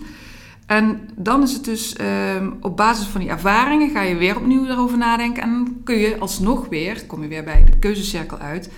En 0.66 1.10
dan 1.16 1.44
is 1.44 1.54
het 1.54 1.66
dus 1.66 1.96
uh, 2.02 2.48
op 2.62 2.78
basis 2.78 3.06
van 3.06 3.22
die 3.22 3.30
ervaringen 3.30 3.90
ga 3.90 4.02
je 4.02 4.16
weer 4.16 4.38
opnieuw 4.38 4.66
erover 4.66 4.98
nadenken. 4.98 5.44
En 5.44 5.82
kun 5.84 5.98
je 5.98 6.18
alsnog 6.20 6.68
weer, 6.68 7.06
kom 7.06 7.22
je 7.22 7.28
weer 7.28 7.44
bij 7.44 7.64
de 7.66 7.78
keuzecirkel 7.80 8.38
uit, 8.38 8.70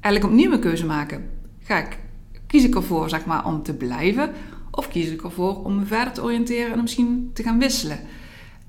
eigenlijk 0.00 0.34
opnieuw 0.34 0.52
een 0.52 0.60
keuze 0.60 0.86
maken. 0.86 1.30
Ga 1.62 1.78
ik, 1.78 1.98
kies 2.46 2.64
ik 2.64 2.74
ervoor 2.74 3.08
zeg 3.08 3.24
maar, 3.24 3.46
om 3.46 3.62
te 3.62 3.74
blijven? 3.74 4.30
Of 4.70 4.88
kies 4.88 5.08
ik 5.08 5.22
ervoor 5.22 5.64
om 5.64 5.78
me 5.78 5.84
verder 5.84 6.12
te 6.12 6.22
oriënteren 6.22 6.72
en 6.72 6.82
misschien 6.82 7.30
te 7.34 7.42
gaan 7.42 7.58
wisselen? 7.58 7.98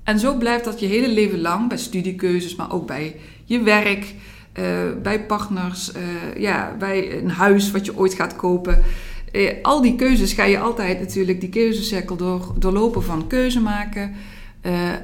En 0.02 0.18
zo 0.18 0.36
blijft 0.36 0.64
dat 0.64 0.80
je 0.80 0.86
hele 0.86 1.08
leven 1.08 1.40
lang 1.40 1.68
bij 1.68 1.78
studiekeuzes, 1.78 2.56
maar 2.56 2.72
ook 2.72 2.86
bij 2.86 3.16
je 3.44 3.62
werk, 3.62 4.14
uh, 4.58 4.64
bij 5.02 5.26
partners, 5.26 5.92
uh, 5.96 6.02
ja, 6.36 6.74
bij 6.78 7.22
een 7.22 7.30
huis 7.30 7.70
wat 7.70 7.84
je 7.84 7.96
ooit 7.96 8.14
gaat 8.14 8.36
kopen. 8.36 8.82
Uh, 9.34 9.50
al 9.62 9.82
die 9.82 9.94
keuzes 9.94 10.32
ga 10.32 10.44
je 10.44 10.58
altijd 10.58 11.00
natuurlijk 11.00 11.40
die 11.40 11.48
keuzecirkel 11.48 12.16
door, 12.16 12.54
doorlopen 12.58 13.02
van 13.02 13.26
keuze 13.26 13.60
maken, 13.60 14.14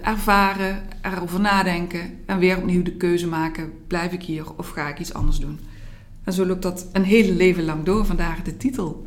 ervaren, 0.03 0.83
erover 1.03 1.41
nadenken 1.41 2.01
en 2.27 2.39
weer 2.39 2.57
opnieuw 2.57 2.83
de 2.83 2.93
keuze 2.93 3.27
maken. 3.27 3.73
Blijf 3.87 4.13
ik 4.13 4.23
hier 4.23 4.45
of 4.57 4.69
ga 4.69 4.89
ik 4.89 4.99
iets 4.99 5.15
anders 5.15 5.39
doen? 5.39 5.61
En 6.25 6.33
zo 6.33 6.47
loopt 6.47 6.63
dat 6.63 6.87
een 6.93 7.05
hele 7.05 7.33
leven 7.33 7.65
lang 7.65 7.85
door, 7.85 8.07
vandaar 8.07 8.41
de 8.45 8.57
titel. 8.57 9.07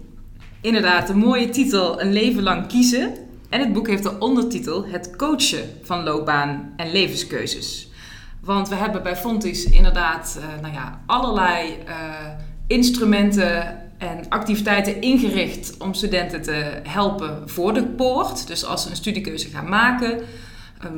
Inderdaad, 0.61 1.09
een 1.09 1.17
mooie 1.17 1.49
titel, 1.49 2.01
een 2.01 2.13
leven 2.13 2.43
lang 2.43 2.67
kiezen. 2.67 3.13
En 3.49 3.59
het 3.59 3.73
boek 3.73 3.87
heeft 3.87 4.03
de 4.03 4.19
ondertitel 4.19 4.85
Het 4.85 5.15
coachen 5.15 5.63
van 5.81 6.03
loopbaan 6.03 6.73
en 6.77 6.91
levenskeuzes. 6.91 7.91
Want 8.41 8.69
we 8.69 8.75
hebben 8.75 9.03
bij 9.03 9.15
Fontis 9.15 9.63
inderdaad 9.63 10.39
uh, 10.39 10.61
nou 10.61 10.73
ja, 10.73 11.01
allerlei 11.05 11.77
instrumenten 12.67 13.81
en 13.97 14.29
activiteiten 14.29 15.01
ingericht 15.01 15.75
om 15.77 15.93
studenten 15.93 16.41
te 16.41 16.81
helpen 16.83 17.49
voor 17.49 17.73
de 17.73 17.83
poort. 17.83 18.47
Dus 18.47 18.65
als 18.65 18.83
ze 18.83 18.89
een 18.89 18.95
studiekeuze 18.95 19.49
gaan 19.49 19.69
maken, 19.69 20.21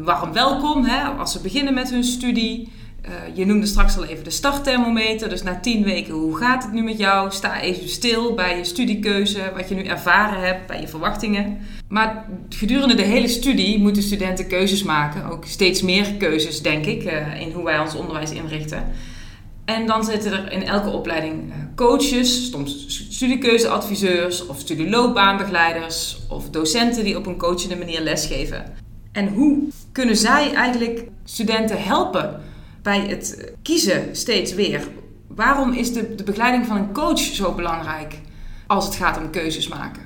warm 0.04 0.34
welkom 0.34 0.86
hè, 0.86 1.04
als 1.04 1.32
ze 1.32 1.42
beginnen 1.42 1.74
met 1.74 1.90
hun 1.90 2.04
studie. 2.04 2.72
Uh, 3.06 3.12
je 3.36 3.46
noemde 3.46 3.66
straks 3.66 3.98
al 3.98 4.06
even 4.06 4.24
de 4.24 4.30
startthermometer. 4.30 5.30
Dus 5.30 5.44
na 5.44 5.60
tien 5.60 5.84
weken, 5.84 6.14
hoe 6.14 6.38
gaat 6.38 6.64
het 6.64 6.72
nu 6.72 6.84
met 6.84 6.98
jou? 6.98 7.32
Sta 7.32 7.62
even 7.62 7.90
stil 7.90 8.34
bij 8.34 8.58
je 8.58 8.64
studiekeuze, 8.64 9.52
wat 9.56 9.70
je 9.70 9.76
nu 9.76 9.84
ervaren 9.84 10.42
hebt, 10.42 10.68
bij 10.68 10.82
je 10.82 10.88
verwachtingen. 10.88 11.58
Maar 11.88 12.26
gedurende 12.50 12.96
de 12.96 13.02
hele 13.02 13.28
studie 13.28 13.80
moeten 13.80 14.04
studenten 14.04 14.48
keuzes 14.48 14.84
maken. 14.84 15.26
Ook 15.26 15.46
steeds 15.46 15.82
meer 15.82 16.14
keuzes, 16.14 16.62
denk 16.62 16.86
ik, 16.86 17.04
uh, 17.04 17.42
in 17.42 17.52
hoe 17.52 17.64
wij 17.64 17.80
ons 17.80 17.96
onderwijs 17.96 18.32
inrichten. 18.32 18.84
En 19.66 19.86
dan 19.88 20.04
zitten 20.04 20.32
er 20.32 20.52
in 20.52 20.64
elke 20.64 20.90
opleiding 20.90 21.50
uh, 21.50 21.56
coaches, 21.76 22.50
soms 22.50 22.86
studiekeuzeadviseurs 23.12 24.46
of 24.48 24.60
studieloopbaanbegeleiders 24.60 26.18
of 26.30 26.50
docenten 26.50 27.04
die 27.04 27.18
op 27.18 27.26
een 27.26 27.38
coachende 27.38 27.76
manier 27.78 28.02
lesgeven. 28.02 28.74
En 29.12 29.28
hoe 29.28 29.68
kunnen 29.92 30.18
zij 30.18 30.54
eigenlijk 30.54 31.08
studenten 31.24 31.84
helpen? 31.84 32.42
bij 32.86 33.00
het 33.00 33.54
kiezen 33.62 34.16
steeds 34.16 34.54
weer. 34.54 34.88
Waarom 35.28 35.74
is 35.74 35.94
de, 35.94 36.16
de 36.16 36.24
begeleiding 36.24 36.66
van 36.66 36.78
een 36.78 36.94
coach 36.94 37.20
zo 37.20 37.54
belangrijk 37.54 38.20
als 38.68 38.86
het 38.86 38.96
gaat 38.96 39.18
om 39.18 39.30
keuzes 39.30 39.68
maken? 39.68 40.04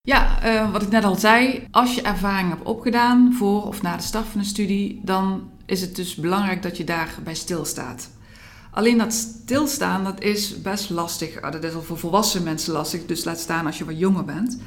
Ja, 0.00 0.44
uh, 0.44 0.72
wat 0.72 0.82
ik 0.82 0.90
net 0.90 1.04
al 1.04 1.14
zei, 1.14 1.66
als 1.70 1.94
je 1.94 2.02
ervaring 2.02 2.48
hebt 2.48 2.62
opgedaan 2.62 3.34
voor 3.34 3.66
of 3.66 3.82
na 3.82 3.96
de 3.96 4.02
start 4.02 4.26
van 4.26 4.40
een 4.40 4.46
studie, 4.46 5.00
dan 5.04 5.50
is 5.66 5.80
het 5.80 5.96
dus 5.96 6.14
belangrijk 6.14 6.62
dat 6.62 6.76
je 6.76 6.84
daarbij 6.84 7.34
stilstaat. 7.34 8.10
Alleen 8.70 8.98
dat 8.98 9.12
stilstaan, 9.12 10.04
dat 10.04 10.20
is 10.20 10.62
best 10.62 10.90
lastig. 10.90 11.40
Ah, 11.40 11.52
dat 11.52 11.64
is 11.64 11.74
al 11.74 11.82
voor 11.82 11.98
volwassen 11.98 12.42
mensen 12.42 12.72
lastig, 12.72 13.06
dus 13.06 13.24
laat 13.24 13.38
staan 13.38 13.66
als 13.66 13.78
je 13.78 13.84
wat 13.84 13.98
jonger 13.98 14.24
bent. 14.24 14.60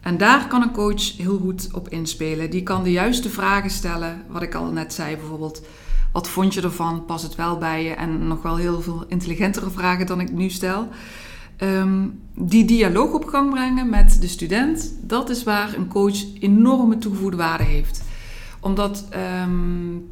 En 0.00 0.18
daar 0.18 0.46
kan 0.48 0.62
een 0.62 0.72
coach 0.72 1.16
heel 1.16 1.38
goed 1.38 1.68
op 1.72 1.88
inspelen. 1.88 2.50
Die 2.50 2.62
kan 2.62 2.82
de 2.82 2.92
juiste 2.92 3.28
vragen 3.28 3.70
stellen, 3.70 4.22
wat 4.28 4.42
ik 4.42 4.54
al 4.54 4.64
net 4.64 4.92
zei 4.92 5.16
bijvoorbeeld. 5.16 5.62
Wat 6.12 6.28
vond 6.28 6.54
je 6.54 6.60
ervan? 6.60 7.04
Past 7.04 7.22
het 7.22 7.34
wel 7.34 7.58
bij 7.58 7.84
je? 7.84 7.90
En 7.90 8.26
nog 8.26 8.42
wel 8.42 8.56
heel 8.56 8.80
veel 8.80 9.04
intelligentere 9.08 9.70
vragen 9.70 10.06
dan 10.06 10.20
ik 10.20 10.32
nu 10.32 10.50
stel. 10.50 10.88
Um, 11.62 12.20
die 12.34 12.64
dialoog 12.64 13.12
op 13.12 13.24
gang 13.24 13.50
brengen 13.50 13.90
met 13.90 14.20
de 14.20 14.28
student, 14.28 14.94
dat 15.02 15.30
is 15.30 15.42
waar 15.42 15.74
een 15.74 15.88
coach 15.88 16.40
enorme 16.40 16.98
toegevoegde 16.98 17.36
waarde 17.36 17.64
heeft. 17.64 18.02
Omdat 18.60 19.08
um, 19.44 20.08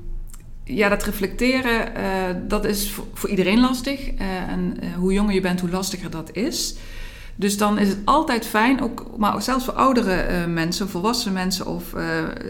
ja, 0.69 0.89
dat 0.89 1.03
reflecteren, 1.03 1.93
uh, 1.97 2.49
dat 2.49 2.65
is 2.65 2.93
voor, 3.13 3.29
iedereen 3.29 3.61
lastig. 3.61 4.11
Uh, 4.13 4.37
en 4.49 4.77
uh, 4.83 4.95
hoe 4.95 5.13
jonger 5.13 5.35
je 5.35 5.41
bent, 5.41 5.61
hoe 5.61 5.71
lastiger 5.71 6.11
dat 6.11 6.31
is. 6.33 6.75
Dus 7.35 7.57
dan 7.57 7.79
is 7.79 7.89
het 7.89 7.99
altijd 8.05 8.47
fijn, 8.47 8.81
ook, 8.81 9.07
maar 9.17 9.43
zelfs 9.43 9.65
voor 9.65 9.75
oudere 9.75 10.47
mensen, 10.47 10.89
volwassen 10.89 11.33
mensen 11.33 11.67
of 11.67 11.85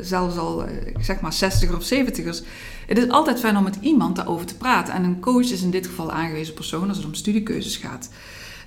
zelfs 0.02 0.36
al 0.36 0.64
zeg 1.00 1.20
maar 1.20 1.32
60 1.32 1.76
of 1.76 1.92
70ers. 1.94 2.46
Het 2.86 2.98
is 2.98 3.08
altijd 3.08 3.40
fijn 3.40 3.56
om 3.56 3.64
met 3.64 3.78
iemand 3.80 4.16
daarover 4.16 4.46
te 4.46 4.56
praten. 4.56 4.94
En 4.94 5.04
een 5.04 5.20
coach 5.20 5.50
is 5.50 5.62
in 5.62 5.70
dit 5.70 5.86
geval 5.86 6.12
aangewezen 6.12 6.54
persoon 6.54 6.88
als 6.88 6.96
het 6.96 7.06
om 7.06 7.14
studiekeuzes 7.14 7.76
gaat. 7.76 8.10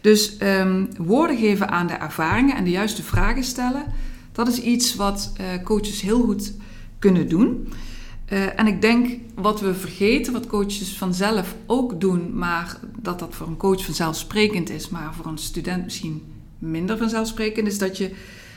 Dus 0.01 0.35
um, 0.41 0.89
woorden 0.97 1.37
geven 1.37 1.69
aan 1.69 1.87
de 1.87 1.93
ervaringen 1.93 2.55
en 2.55 2.63
de 2.63 2.69
juiste 2.69 3.03
vragen 3.03 3.43
stellen, 3.43 3.83
dat 4.31 4.47
is 4.47 4.59
iets 4.59 4.95
wat 4.95 5.33
coaches 5.63 6.01
heel 6.01 6.21
goed 6.21 6.53
kunnen 6.99 7.29
doen. 7.29 7.67
Uh, 8.31 8.59
en 8.59 8.67
ik 8.67 8.81
denk 8.81 9.19
wat 9.35 9.61
we 9.61 9.73
vergeten, 9.73 10.33
wat 10.33 10.47
coaches 10.47 10.97
vanzelf 10.97 11.55
ook 11.65 12.01
doen, 12.01 12.37
maar 12.37 12.77
dat 12.99 13.19
dat 13.19 13.35
voor 13.35 13.47
een 13.47 13.57
coach 13.57 13.85
vanzelfsprekend 13.85 14.69
is, 14.69 14.89
maar 14.89 15.13
voor 15.13 15.25
een 15.25 15.37
student 15.37 15.83
misschien 15.83 16.23
minder 16.59 16.97
vanzelfsprekend, 16.97 17.67
is 17.67 17.77
dat 17.77 17.97
je 17.97 18.11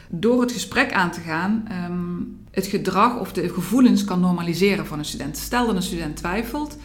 door 0.09 0.41
het 0.41 0.53
gesprek 0.53 0.93
aan 0.93 1.11
te 1.11 1.21
gaan 1.21 1.69
um, 1.91 2.39
het 2.51 2.67
gedrag 2.67 3.19
of 3.19 3.33
de 3.33 3.49
gevoelens 3.49 4.05
kan 4.05 4.21
normaliseren 4.21 4.87
van 4.87 4.99
een 4.99 5.05
student. 5.05 5.37
Stel 5.37 5.67
dat 5.67 5.77
een 5.77 5.83
student 5.83 6.17
twijfelt, 6.17 6.77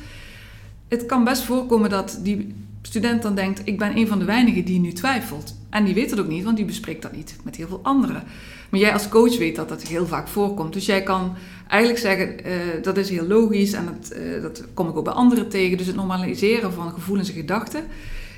het 0.88 1.06
kan 1.06 1.24
best 1.24 1.44
voorkomen 1.44 1.90
dat 1.90 2.20
die 2.24 2.56
student 2.82 3.22
dan 3.22 3.36
denkt: 3.36 3.62
Ik 3.64 3.78
ben 3.78 3.98
een 3.98 4.08
van 4.08 4.20
de 4.20 4.26
weinigen 4.26 4.66
die 4.66 4.80
nu 4.80 4.92
twijfelt. 4.92 5.58
En 5.70 5.86
die 5.86 5.94
weet 5.94 6.10
het 6.10 6.20
ook 6.20 6.28
niet, 6.28 6.44
want 6.44 6.58
die 6.58 6.66
bespreekt 6.66 7.02
dat 7.02 7.16
niet 7.16 7.36
met 7.44 7.56
heel 7.56 7.68
veel 7.68 7.80
anderen. 7.84 8.24
Maar 8.70 8.80
jij 8.80 8.94
als 8.94 9.10
coach 9.10 9.38
weet 9.38 9.56
dat 9.56 9.70
dat 9.70 9.82
heel 9.82 10.08
vaak 10.08 10.28
voorkomt. 10.28 10.74
Dus 10.74 10.86
jij 10.86 11.04
kan 11.04 11.36
eigenlijk 11.68 12.02
zeggen, 12.02 12.48
uh, 12.48 12.84
dat 12.84 12.98
is 12.98 13.10
heel 13.10 13.28
logisch 13.28 13.74
en 13.74 13.86
dat, 13.86 14.18
uh, 14.18 14.42
dat 14.42 14.64
kom 14.74 14.90
ik 14.90 14.98
ook 14.98 15.04
bij 15.04 15.14
anderen 15.14 15.50
tegen. 15.50 15.78
Dus 15.78 15.88
het 15.88 15.96
normaliseren 15.96 16.74
van 16.74 16.92
gevoelens 16.92 17.30
en 17.30 17.36
gedachten 17.36 17.84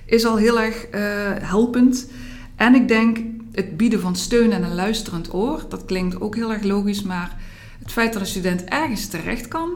is 0.06 0.26
al 0.26 0.38
heel 0.38 0.60
erg 0.60 0.86
uh, 0.86 1.00
helpend. 1.48 2.10
En 2.56 2.76
ik 2.76 2.88
denk 2.88 3.18
het 3.52 3.78
bieden 3.78 4.02
van 4.02 4.16
steun 4.16 4.52
en 4.52 4.64
een 4.64 4.76
luisterend 4.76 5.34
oor, 5.34 5.66
dat 5.70 5.86
klinkt 5.86 6.22
ook 6.22 6.36
heel 6.36 6.52
erg 6.52 6.64
logisch, 6.64 7.02
maar 7.02 7.38
het 7.80 7.92
feit 7.92 8.14
dat 8.14 8.22
een 8.22 8.28
student 8.28 8.64
ergens 8.64 9.08
terecht 9.08 9.48
kan 9.48 9.70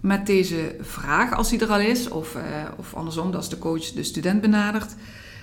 met 0.00 0.26
deze 0.26 0.76
vraag, 0.80 1.34
als 1.34 1.48
die 1.48 1.60
er 1.60 1.68
al 1.68 1.80
is, 1.80 2.08
of, 2.08 2.36
of 2.76 2.94
andersom, 2.94 3.34
als 3.34 3.48
de 3.48 3.58
coach 3.58 3.92
de 3.92 4.02
student 4.02 4.40
benadert, 4.40 4.94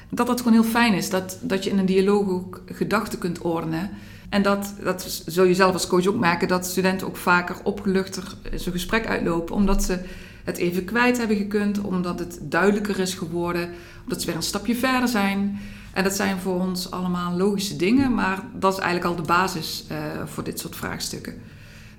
dat 0.10 0.28
dat 0.28 0.41
gewoon 0.41 0.54
heel 0.54 0.72
fijn 0.72 0.93
is. 0.93 1.10
Dat, 1.10 1.38
dat 1.41 1.63
je 1.63 1.69
in 1.69 1.78
een 1.78 1.86
dialoog 1.86 2.30
ook 2.30 2.62
gedachten 2.65 3.19
kunt 3.19 3.41
ordenen. 3.41 3.89
En 4.30 4.42
dat, 4.42 4.74
dat 4.84 5.24
zul 5.26 5.44
je 5.44 5.54
zelf 5.54 5.74
als 5.74 5.88
coach 5.88 6.06
ook 6.06 6.20
merken, 6.20 6.48
dat 6.48 6.65
studenten 6.65 7.08
ook 7.08 7.18
vaker 7.18 7.56
opgeluchter 7.63 8.24
zo'n 8.56 8.74
gesprek 8.74 9.08
uitlopen, 9.08 9.56
omdat 9.56 9.84
ze 9.84 10.00
het 10.44 10.58
even 10.58 10.86
kwijt 10.86 11.18
hebben 11.18 11.38
gekund, 11.38 11.82
omdat 11.82 12.20
het 12.20 12.39
duidelijker 12.42 13.00
is 13.00 13.13
geworden, 13.13 13.70
omdat 14.04 14.20
ze 14.20 14.28
weer 14.28 14.36
een 14.36 14.44
stapje 14.44 14.76
verder 14.76 15.08
zijn. 15.08 15.60
En 15.94 16.04
dat 16.04 16.15
zijn 16.15 16.39
voor 16.39 16.60
ons 16.60 16.92
allemaal 16.92 17.38
logische 17.38 17.76
dingen, 17.76 18.13
maar 18.13 18.44
dat 18.54 18.74
is 18.74 18.80
eigenlijk 18.80 19.10
al 19.10 19.24
de 19.24 19.28
basis 19.28 19.86
uh, 19.92 19.98
voor 20.26 20.44
dit 20.44 20.60
soort 20.60 20.76
vraagstukken. 20.76 21.34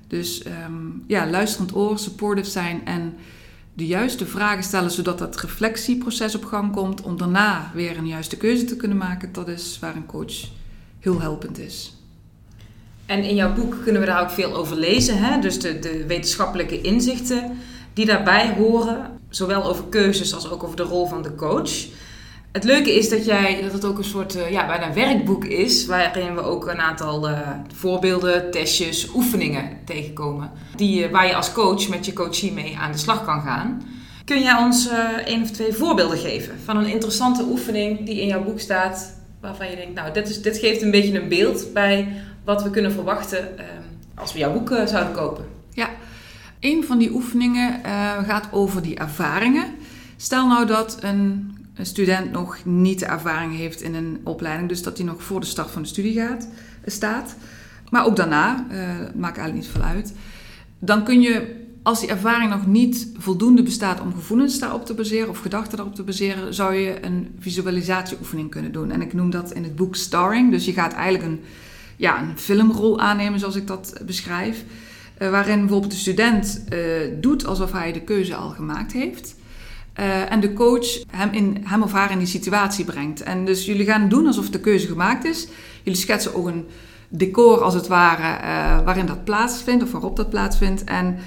Dus 0.07 0.45
um, 0.67 1.05
ja, 1.07 1.31
luisterend 1.31 1.75
oor, 1.75 1.99
supportive 1.99 2.51
zijn 2.51 2.87
en 2.87 3.15
de 3.75 3.87
juiste 3.87 4.27
vragen 4.27 4.63
stellen, 4.63 4.91
zodat 4.91 5.19
dat 5.19 5.41
reflectieproces 5.41 6.35
op 6.35 6.45
gang 6.45 6.73
komt, 6.73 7.01
om 7.01 7.17
daarna 7.17 7.71
weer 7.75 7.99
een 7.99 8.07
juiste 8.07 8.37
keuze 8.37 8.65
te 8.65 8.77
kunnen 8.77 8.97
maken, 8.97 9.33
dat 9.33 9.49
is 9.49 9.79
waar 9.81 9.97
een 9.97 10.07
coach 10.07 10.49
heel 10.99 11.21
helpend 11.21 11.59
is. 11.59 12.00
En 13.11 13.25
in 13.25 13.35
jouw 13.35 13.53
boek 13.53 13.77
kunnen 13.83 14.01
we 14.01 14.07
daar 14.07 14.23
ook 14.23 14.31
veel 14.31 14.57
over 14.57 14.77
lezen. 14.77 15.19
Hè? 15.19 15.41
Dus 15.41 15.61
de, 15.61 15.79
de 15.79 16.07
wetenschappelijke 16.07 16.81
inzichten 16.81 17.59
die 17.93 18.07
daarbij 18.07 18.55
horen. 18.57 19.19
Zowel 19.29 19.65
over 19.65 19.85
keuzes 19.85 20.35
als 20.35 20.51
ook 20.51 20.65
over 20.65 20.77
de 20.77 20.83
rol 20.83 21.07
van 21.07 21.23
de 21.23 21.35
coach. 21.35 21.71
Het 22.53 22.65
leuke 22.65 22.95
is 22.95 23.09
dat, 23.09 23.25
jij, 23.25 23.63
dat 23.63 23.73
het 23.73 23.85
ook 23.85 23.99
een 23.99 24.05
soort 24.05 24.37
uh, 24.37 24.51
ja, 24.51 24.67
bijna 24.67 24.93
werkboek 24.93 25.45
is, 25.45 25.87
waarin 25.87 26.35
we 26.35 26.43
ook 26.43 26.67
een 26.67 26.81
aantal 26.81 27.29
uh, 27.29 27.39
voorbeelden, 27.75 28.51
testjes, 28.51 29.09
oefeningen 29.15 29.79
tegenkomen. 29.85 30.51
Die, 30.77 31.05
uh, 31.05 31.11
waar 31.11 31.27
je 31.27 31.35
als 31.35 31.53
coach 31.53 31.89
met 31.89 32.07
je 32.07 32.13
coachie 32.13 32.53
mee 32.53 32.77
aan 32.79 32.93
de 32.93 32.99
slag 32.99 33.25
kan 33.25 33.41
gaan. 33.41 33.83
Kun 34.25 34.43
jij 34.43 34.55
ons 34.55 34.89
één 35.25 35.43
of 35.43 35.51
twee 35.51 35.73
voorbeelden 35.73 36.19
geven 36.19 36.59
van 36.65 36.77
een 36.77 36.93
interessante 36.93 37.45
oefening 37.45 38.07
die 38.07 38.21
in 38.21 38.27
jouw 38.27 38.43
boek 38.43 38.61
staat, 38.61 39.15
waarvan 39.41 39.71
je 39.71 39.77
denkt, 39.77 39.95
nou, 39.95 40.13
dit, 40.13 40.29
is, 40.29 40.43
dit 40.43 40.59
geeft 40.59 40.83
een 40.83 40.91
beetje 40.91 41.21
een 41.21 41.29
beeld 41.29 41.73
bij 41.73 42.09
wat 42.45 42.63
we 42.63 42.71
kunnen 42.71 42.93
verwachten 42.93 43.59
ehm, 43.59 43.83
als 44.15 44.33
we 44.33 44.39
jouw 44.39 44.53
boek 44.53 44.69
zouden 44.69 45.13
kopen? 45.13 45.45
Ja, 45.73 45.89
een 46.61 46.85
van 46.85 46.99
die 46.99 47.13
oefeningen 47.13 47.81
gaat 48.27 48.49
over 48.51 48.83
die 48.83 48.97
ervaringen. 48.97 49.67
Stel 50.17 50.47
nou 50.47 50.67
dat 50.67 50.99
een 51.01 51.55
student 51.87 52.33
nog 52.33 52.65
niet 52.65 52.99
de 52.99 53.07
ervaring 53.07 53.57
heeft 53.57 53.83
in 53.83 53.95
een 53.95 54.21
opleiding, 54.25 54.69
dus 54.69 54.83
dat 54.83 54.97
hij 54.97 55.07
nog 55.07 55.23
voor 55.23 55.41
de 55.41 55.47
start 55.47 55.71
van 55.71 55.83
de 55.83 55.89
studie 55.89 56.21
gaat, 56.21 56.49
staat. 56.85 57.37
Maar 57.91 58.07
ook 58.07 58.17
daarna, 58.17 58.67
uh, 58.71 58.79
maakt 59.15 59.39
eigenlijk 59.39 59.55
niet 59.55 59.67
veel 59.67 59.83
uit. 59.83 60.15
Dan 60.79 61.05
kun 61.05 61.21
je, 61.21 61.65
als 61.83 62.01
die 62.01 62.09
ervaring 62.09 62.51
nog 62.51 62.67
niet 62.67 63.09
voldoende 63.19 63.63
bestaat 63.63 64.01
om 64.01 64.15
gevoelens 64.15 64.59
daarop 64.59 64.87
te 64.87 64.95
baseren 64.95 65.29
of 65.29 65.39
gedachten 65.39 65.77
daarop 65.77 65.95
te 65.95 66.03
baseren, 66.03 66.55
zou 66.55 66.75
je 66.75 67.05
een 67.05 67.35
visualisatieoefening 67.39 68.51
kunnen 68.51 68.73
doen. 68.73 68.91
En 68.91 69.01
ik 69.01 69.13
noem 69.13 69.31
dat 69.31 69.53
in 69.53 69.63
het 69.63 69.77
boek 69.77 69.97
starring. 69.97 70.51
Dus 70.51 70.65
je 70.65 70.73
gaat 70.73 70.93
eigenlijk 70.93 71.25
een, 71.25 71.41
ja, 72.01 72.21
een 72.21 72.39
filmrol 72.39 73.01
aannemen, 73.01 73.39
zoals 73.39 73.57
ik 73.57 73.67
dat 73.67 74.01
beschrijf. 74.07 74.65
Uh, 75.19 75.31
waarin 75.31 75.61
bijvoorbeeld 75.61 75.93
de 75.93 75.99
student 75.99 76.65
uh, 76.73 76.79
doet 77.21 77.47
alsof 77.47 77.73
hij 77.73 77.93
de 77.93 78.01
keuze 78.01 78.35
al 78.35 78.49
gemaakt 78.49 78.93
heeft. 78.93 79.37
Uh, 80.01 80.33
en 80.33 80.41
de 80.41 80.53
coach 80.53 80.87
hem, 81.11 81.31
in, 81.33 81.57
hem 81.65 81.83
of 81.83 81.93
haar 81.93 82.11
in 82.11 82.19
die 82.19 82.27
situatie 82.27 82.85
brengt. 82.85 83.23
En 83.23 83.45
dus 83.45 83.65
jullie 83.65 83.87
gaan 83.87 84.09
doen 84.09 84.27
alsof 84.27 84.51
de 84.51 84.61
keuze 84.61 84.87
gemaakt 84.87 85.25
is. 85.25 85.49
Jullie 85.83 85.99
schetsen 85.99 86.35
ook 86.35 86.47
een 86.47 86.67
decor 87.09 87.63
als 87.63 87.75
het 87.75 87.87
ware 87.87 88.45
waarin 88.85 89.07
dat 89.07 89.25
plaatsvindt 89.25 89.83
of 89.83 89.93
waarop 89.93 90.17
dat 90.17 90.31
plaatsvindt. 90.31 90.85
En 90.85 91.19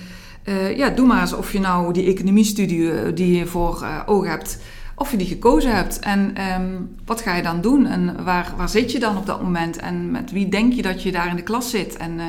ja, 0.76 0.90
doe 0.90 1.08
maar 1.08 1.22
alsof 1.22 1.52
je 1.52 1.60
nou 1.60 1.94
die 1.94 2.06
economiestudie 2.06 3.14
die 3.14 3.38
je 3.38 3.46
voor 3.46 3.86
ogen 4.06 4.30
hebt, 4.30 4.60
of 4.96 5.12
je 5.12 5.18
die 5.18 5.28
gekozen 5.28 5.76
hebt. 5.76 6.00
En 6.00 6.36
um, 6.62 6.96
wat 7.06 7.22
ga 7.22 7.36
je 7.36 7.44
dan 7.44 7.62
doen? 7.62 7.86
En 7.86 8.24
waar, 8.24 8.54
waar 8.58 8.70
zit 8.70 8.92
je 8.92 9.00
dan 9.00 9.18
op 9.18 9.26
dat 9.26 9.42
moment? 9.42 9.78
En 9.78 10.12
met 10.12 10.32
wie 10.32 10.50
denk 10.50 10.74
je 10.74 10.82
dat 10.82 11.04
je 11.04 11.12
daar 11.12 11.28
in 11.28 11.36
de 11.36 11.44
klas 11.44 11.70
zit? 11.70 11.98
En 11.98 12.20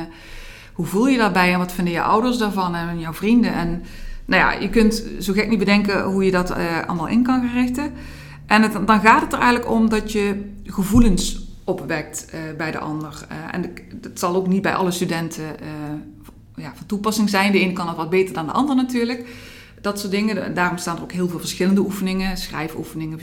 hoe 0.73 0.85
voel 0.85 1.07
je 1.07 1.17
daarbij? 1.17 1.53
En 1.53 1.59
wat 1.59 1.71
vinden 1.71 1.93
je 1.93 2.01
ouders 2.01 2.37
daarvan 2.37 2.75
en 2.75 2.99
jouw 2.99 3.13
vrienden? 3.13 3.53
En 3.53 3.83
nou 4.25 4.41
ja, 4.41 4.59
je 4.59 4.69
kunt 4.69 5.03
zo 5.19 5.33
gek 5.33 5.49
niet 5.49 5.59
bedenken 5.59 6.03
hoe 6.03 6.25
je 6.25 6.31
dat 6.31 6.57
uh, 6.57 6.57
allemaal 6.87 7.07
in 7.07 7.23
kan 7.23 7.49
richten. 7.53 7.93
En 8.45 8.61
het, 8.61 8.87
dan 8.87 8.99
gaat 8.99 9.21
het 9.21 9.33
er 9.33 9.39
eigenlijk 9.39 9.71
om 9.71 9.89
dat 9.89 10.11
je 10.11 10.51
gevoelens 10.63 11.47
opwekt 11.63 12.27
uh, 12.33 12.39
bij 12.57 12.71
de 12.71 12.79
ander. 12.79 13.27
En 13.51 13.73
dat 13.93 14.19
zal 14.19 14.35
ook 14.35 14.47
niet 14.47 14.61
bij 14.61 14.75
alle 14.75 14.91
studenten 14.91 15.45
ja, 16.55 16.71
van 16.75 16.85
toepassing 16.85 17.29
zijn. 17.29 17.51
De 17.51 17.59
ene 17.59 17.73
kan 17.73 17.87
het 17.87 17.97
wat 17.97 18.09
beter 18.09 18.33
dan 18.33 18.45
de 18.45 18.51
ander 18.51 18.75
natuurlijk. 18.75 19.27
Dat 19.85 19.99
soort 19.99 20.11
dingen. 20.11 20.53
Daarom 20.53 20.77
staan 20.77 20.95
er 20.95 21.01
ook 21.01 21.11
heel 21.11 21.27
veel 21.27 21.39
verschillende 21.39 21.81
oefeningen. 21.81 22.37
Schrijfoefeningen, 22.37 23.19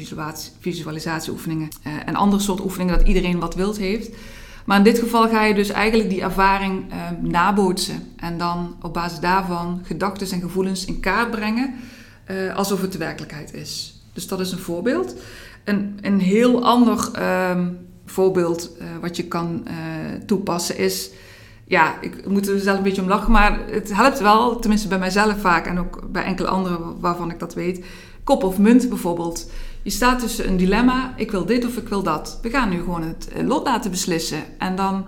visualisatieoefeningen. 0.60 1.68
en 2.04 2.14
andere 2.14 2.42
soort 2.42 2.60
oefeningen 2.60 2.98
dat 2.98 3.06
iedereen 3.06 3.38
wat 3.38 3.54
wilt 3.54 3.76
heeft. 3.76 4.10
Maar 4.64 4.76
in 4.76 4.84
dit 4.84 4.98
geval 4.98 5.28
ga 5.28 5.44
je 5.44 5.54
dus 5.54 5.68
eigenlijk 5.68 6.10
die 6.10 6.20
ervaring 6.20 6.92
uh, 6.92 7.30
nabootsen. 7.30 8.12
En 8.16 8.38
dan 8.38 8.76
op 8.82 8.94
basis 8.94 9.18
daarvan 9.18 9.80
gedachten 9.84 10.30
en 10.30 10.40
gevoelens 10.40 10.84
in 10.84 11.00
kaart 11.00 11.30
brengen. 11.30 11.74
Uh, 12.30 12.54
alsof 12.54 12.80
het 12.80 12.92
de 12.92 12.98
werkelijkheid 12.98 13.54
is. 13.54 14.00
Dus 14.12 14.26
dat 14.26 14.40
is 14.40 14.52
een 14.52 14.58
voorbeeld. 14.58 15.14
Een, 15.64 15.98
een 16.00 16.20
heel 16.20 16.64
ander 16.64 17.10
uh, 17.18 17.58
voorbeeld 18.06 18.70
uh, 18.78 18.86
wat 19.00 19.16
je 19.16 19.24
kan 19.24 19.66
toepassen 20.26 20.78
is. 20.78 21.10
Ja, 21.64 22.00
ik 22.00 22.28
moet 22.28 22.48
er 22.48 22.60
zelf 22.60 22.76
een 22.76 22.82
beetje 22.82 23.02
om 23.02 23.08
lachen, 23.08 23.32
maar 23.32 23.58
het 23.70 23.94
helpt 23.94 24.20
wel, 24.20 24.58
tenminste 24.58 24.88
bij 24.88 24.98
mijzelf 24.98 25.40
vaak 25.40 25.66
en 25.66 25.78
ook 25.78 26.12
bij 26.12 26.24
enkele 26.24 26.48
anderen 26.48 27.00
waarvan 27.00 27.30
ik 27.30 27.38
dat 27.38 27.54
weet. 27.54 27.84
Kop 28.24 28.42
of 28.42 28.58
munt 28.58 28.88
bijvoorbeeld. 28.88 29.50
Je 29.82 29.90
staat 29.90 30.18
tussen 30.18 30.48
een 30.48 30.56
dilemma, 30.56 31.14
ik 31.16 31.30
wil 31.30 31.46
dit 31.46 31.66
of 31.66 31.76
ik 31.76 31.88
wil 31.88 32.02
dat. 32.02 32.38
We 32.42 32.50
gaan 32.50 32.68
nu 32.68 32.78
gewoon 32.78 33.02
het 33.02 33.28
eh, 33.28 33.46
lot 33.46 33.66
laten 33.66 33.90
beslissen. 33.90 34.42
En 34.58 34.76
dan, 34.76 35.06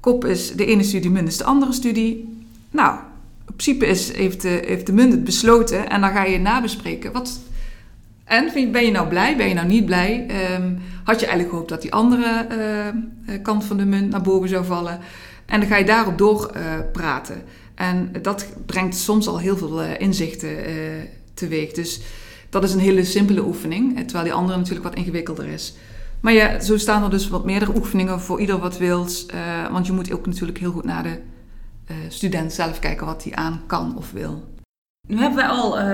kop 0.00 0.24
is 0.24 0.54
de 0.54 0.66
ene 0.66 0.82
studie, 0.82 1.10
munt 1.10 1.28
is 1.28 1.36
de 1.36 1.44
andere 1.44 1.72
studie. 1.72 2.38
Nou, 2.70 2.98
in 3.46 3.54
principe 3.56 3.86
is, 3.86 4.16
heeft, 4.16 4.42
de, 4.42 4.62
heeft 4.66 4.86
de 4.86 4.92
munt 4.92 5.12
het 5.12 5.24
besloten 5.24 5.90
en 5.90 6.00
dan 6.00 6.10
ga 6.10 6.24
je 6.24 6.38
nabespreken. 6.38 7.12
Wat, 7.12 7.40
en 8.24 8.72
ben 8.72 8.84
je 8.84 8.90
nou 8.90 9.08
blij, 9.08 9.36
ben 9.36 9.48
je 9.48 9.54
nou 9.54 9.66
niet 9.66 9.84
blij? 9.84 10.26
Um, 10.54 10.78
had 11.04 11.20
je 11.20 11.26
eigenlijk 11.26 11.48
gehoopt 11.48 11.68
dat 11.68 11.82
die 11.82 11.92
andere 11.92 12.46
uh, 13.28 13.42
kant 13.42 13.64
van 13.64 13.76
de 13.76 13.84
munt 13.84 14.10
naar 14.10 14.22
boven 14.22 14.48
zou 14.48 14.64
vallen? 14.64 14.98
En 15.50 15.60
dan 15.60 15.68
ga 15.68 15.76
je 15.76 15.84
daarop 15.84 16.18
door 16.18 16.50
uh, 16.56 16.62
praten. 16.92 17.42
En 17.74 18.12
dat 18.22 18.46
brengt 18.66 18.96
soms 18.96 19.26
al 19.26 19.38
heel 19.38 19.56
veel 19.56 19.82
inzichten 19.82 20.56
teweeg. 21.34 21.72
Dus 21.72 22.00
dat 22.50 22.64
is 22.64 22.72
een 22.72 22.80
hele 22.80 23.04
simpele 23.04 23.44
oefening, 23.44 23.98
terwijl 23.98 24.24
die 24.24 24.32
andere 24.32 24.58
natuurlijk 24.58 24.84
wat 24.84 24.94
ingewikkelder 24.94 25.46
is. 25.46 25.74
Maar 26.20 26.32
ja, 26.32 26.60
zo 26.60 26.78
staan 26.78 27.02
er 27.02 27.10
dus 27.10 27.28
wat 27.28 27.44
meerdere 27.44 27.76
oefeningen 27.76 28.20
voor 28.20 28.40
ieder 28.40 28.58
wat 28.58 28.78
wils. 28.78 29.26
Uh, 29.34 29.72
want 29.72 29.86
je 29.86 29.92
moet 29.92 30.12
ook 30.12 30.26
natuurlijk 30.26 30.58
heel 30.58 30.72
goed 30.72 30.84
naar 30.84 31.02
de 31.02 31.18
student 32.08 32.52
zelf 32.52 32.78
kijken 32.78 33.06
wat 33.06 33.24
hij 33.24 33.34
aan 33.34 33.62
kan 33.66 33.96
of 33.96 34.12
wil. 34.12 34.44
Nu 35.08 35.18
hebben 35.18 35.36
wij 35.36 35.48
al 35.48 35.78
uh, 35.78 35.84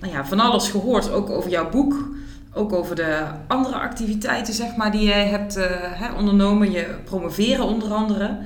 nou 0.00 0.12
ja, 0.12 0.26
van 0.26 0.40
alles 0.40 0.68
gehoord, 0.68 1.10
ook 1.10 1.30
over 1.30 1.50
jouw 1.50 1.70
boek. 1.70 2.08
Ook 2.52 2.72
over 2.72 2.96
de 2.96 3.24
andere 3.46 3.76
activiteiten 3.76 4.54
zeg 4.54 4.76
maar, 4.76 4.92
die 4.92 5.04
jij 5.04 5.26
hebt 5.26 5.54
hè, 5.70 6.12
ondernomen. 6.12 6.70
Je 6.70 6.94
promoveren 7.04 7.64
onder 7.64 7.92
andere. 7.92 8.38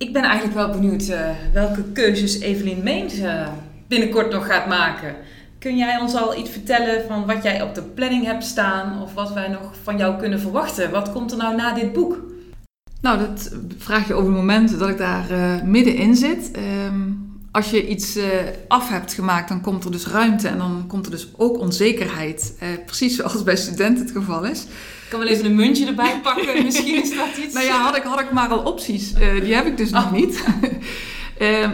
Ik 0.00 0.12
ben 0.12 0.22
eigenlijk 0.22 0.54
wel 0.54 0.70
benieuwd 0.70 1.12
welke 1.52 1.82
keuzes 1.92 2.38
Evelien 2.38 2.82
Meent 2.82 3.14
binnenkort 3.88 4.32
nog 4.32 4.46
gaat 4.46 4.66
maken. 4.66 5.14
Kun 5.58 5.76
jij 5.76 5.98
ons 5.98 6.14
al 6.14 6.38
iets 6.38 6.50
vertellen 6.50 7.06
van 7.08 7.26
wat 7.26 7.42
jij 7.42 7.62
op 7.62 7.74
de 7.74 7.82
planning 7.82 8.24
hebt 8.24 8.44
staan 8.44 9.02
of 9.02 9.14
wat 9.14 9.32
wij 9.32 9.48
nog 9.48 9.72
van 9.82 9.96
jou 9.96 10.18
kunnen 10.18 10.40
verwachten? 10.40 10.90
Wat 10.90 11.12
komt 11.12 11.30
er 11.32 11.38
nou 11.38 11.56
na 11.56 11.74
dit 11.74 11.92
boek? 11.92 12.18
Nou, 13.00 13.18
dat 13.18 13.56
vraag 13.78 14.08
je 14.08 14.16
op 14.16 14.24
het 14.24 14.34
moment 14.34 14.78
dat 14.78 14.88
ik 14.88 14.98
daar 14.98 15.30
uh, 15.30 15.62
middenin 15.62 16.16
zit. 16.16 16.50
Um, 16.86 17.29
als 17.52 17.70
je 17.70 17.88
iets 17.88 18.16
uh, 18.16 18.24
af 18.68 18.88
hebt 18.88 19.14
gemaakt, 19.14 19.48
dan 19.48 19.60
komt 19.60 19.84
er 19.84 19.90
dus 19.90 20.06
ruimte 20.06 20.48
en 20.48 20.58
dan 20.58 20.84
komt 20.86 21.04
er 21.04 21.10
dus 21.10 21.28
ook 21.36 21.58
onzekerheid. 21.58 22.56
Uh, 22.62 22.68
precies 22.86 23.16
zoals 23.16 23.42
bij 23.42 23.56
studenten 23.56 24.04
het 24.04 24.12
geval 24.16 24.44
is. 24.44 24.62
Ik 24.62 25.16
kan 25.16 25.18
wel 25.18 25.28
even 25.28 25.44
een 25.44 25.54
muntje 25.54 25.86
erbij 25.86 26.20
pakken, 26.22 26.62
misschien 26.64 27.02
is 27.02 27.16
dat 27.16 27.36
iets. 27.44 27.54
nou 27.54 27.66
ja, 27.66 27.82
had 27.82 27.96
ik, 27.96 28.02
had 28.02 28.20
ik 28.20 28.32
maar 28.32 28.48
al 28.48 28.62
opties. 28.62 29.14
die 29.14 29.54
heb 29.54 29.66
ik 29.66 29.76
dus 29.76 29.90
nog 29.90 30.04
oh. 30.04 30.12
niet. 30.12 30.42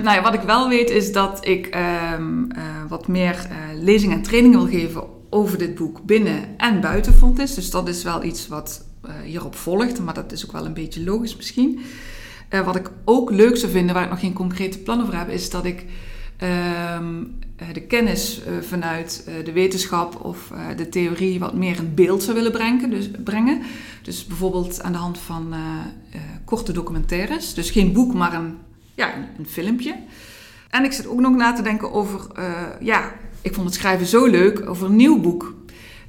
Nou 0.03 0.17
ja, 0.17 0.23
wat 0.23 0.35
ik 0.35 0.41
wel 0.41 0.69
weet 0.69 0.91
is 0.91 1.13
dat 1.13 1.47
ik 1.47 1.77
uh, 1.77 2.13
wat 2.89 3.09
meer 3.09 3.47
eh, 3.51 3.57
lezingen 3.83 4.17
en 4.17 4.23
trainingen 4.23 4.59
wil 4.59 4.81
geven 4.81 5.05
over 5.31 5.59
dit 5.59 5.75
boek 5.75 6.03
binnen 6.03 6.59
en 6.59 6.81
buiten 6.81 7.15
Fontis. 7.15 7.55
Dus 7.55 7.71
dat 7.71 7.89
is 7.89 8.03
wel 8.03 8.25
iets 8.25 8.49
wat 8.49 8.85
eh, 9.03 9.15
hierop 9.25 9.55
volgt, 9.57 10.01
maar 10.01 10.15
dat 10.15 10.33
is 10.33 10.45
ook 10.45 10.53
wel 10.53 10.67
een 10.67 10.75
beetje 10.75 11.05
logisch 11.05 11.37
misschien. 11.37 11.81
Eh, 12.49 12.65
wat 12.65 12.77
ik 12.77 12.91
ook 13.05 13.31
leuk 13.31 13.57
zou 13.57 13.73
vinden, 13.73 13.95
waar 13.95 14.05
ik 14.05 14.11
nog 14.11 14.21
geen 14.21 14.33
concrete 14.33 14.79
plannen 14.79 15.07
voor 15.07 15.15
heb, 15.15 15.29
is 15.29 15.51
dat 15.51 15.65
ik 15.65 15.85
ehm, 16.37 17.25
de 17.73 17.81
kennis 17.81 18.43
vanuit 18.61 19.29
de 19.45 19.53
wetenschap 19.53 20.25
of 20.25 20.53
de 20.77 20.89
theorie 20.89 21.39
wat 21.39 21.55
meer 21.55 21.77
in 21.77 21.95
beeld 21.95 22.23
zou 22.23 22.37
willen 22.37 22.53
brengen. 22.53 22.91
Dus, 22.91 23.11
brengen. 23.25 23.63
dus 24.03 24.27
bijvoorbeeld 24.27 24.83
aan 24.83 24.93
de 24.93 24.99
hand 24.99 25.19
van 25.19 25.55
korte 26.45 26.73
documentaires. 26.73 27.55
Dus 27.55 27.71
geen 27.71 27.93
boek, 27.93 28.15
maar 28.15 28.35
een 28.35 28.57
ja, 28.95 29.15
een, 29.39 29.47
filmpje. 29.47 29.97
En 30.71 30.85
ik 30.85 30.93
zit 30.93 31.07
ook 31.07 31.21
nog 31.21 31.35
na 31.35 31.53
te 31.53 31.63
denken 31.63 31.93
over, 31.93 32.21
ja, 32.81 33.13
ik 33.43 33.55
vond 33.55 33.67
het 33.67 33.75
schrijven 33.75 34.07
zo 34.07 34.27
leuk, 34.27 34.69
over 34.69 34.87
een 34.87 34.97
nieuw 34.97 35.21
boek. 35.21 35.55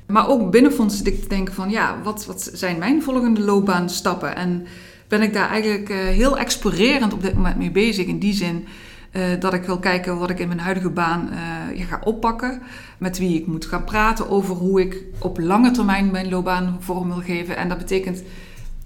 Maar 0.07 0.27
ook 0.27 0.51
binnen 0.51 0.91
zit 0.91 1.07
ik 1.07 1.21
te 1.21 1.27
denken 1.27 1.53
van, 1.53 1.69
ja, 1.69 2.01
wat, 2.03 2.25
wat 2.25 2.49
zijn 2.53 2.77
mijn 2.77 3.03
volgende 3.03 3.41
loopbaanstappen? 3.41 4.35
En 4.35 4.65
ben 5.07 5.21
ik 5.21 5.33
daar 5.33 5.49
eigenlijk 5.49 5.89
uh, 5.89 5.97
heel 5.97 6.37
explorerend 6.37 7.13
op 7.13 7.21
dit 7.21 7.33
moment 7.33 7.57
mee 7.57 7.71
bezig. 7.71 8.05
In 8.05 8.19
die 8.19 8.33
zin 8.33 8.67
uh, 9.11 9.23
dat 9.39 9.53
ik 9.53 9.63
wil 9.63 9.79
kijken 9.79 10.19
wat 10.19 10.29
ik 10.29 10.39
in 10.39 10.47
mijn 10.47 10.59
huidige 10.59 10.89
baan 10.89 11.29
ga 11.75 12.01
oppakken. 12.03 12.61
Met 12.97 13.17
wie 13.17 13.39
ik 13.39 13.47
moet 13.47 13.65
gaan 13.65 13.83
praten 13.83 14.29
over 14.29 14.55
hoe 14.55 14.81
ik 14.81 15.03
op 15.19 15.39
lange 15.39 15.71
termijn 15.71 16.11
mijn 16.11 16.29
loopbaan 16.29 16.77
vorm 16.79 17.07
wil 17.07 17.21
geven. 17.21 17.57
En 17.57 17.69
dat 17.69 17.77
betekent 17.77 18.23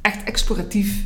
echt 0.01 0.23
exploratief 0.23 1.05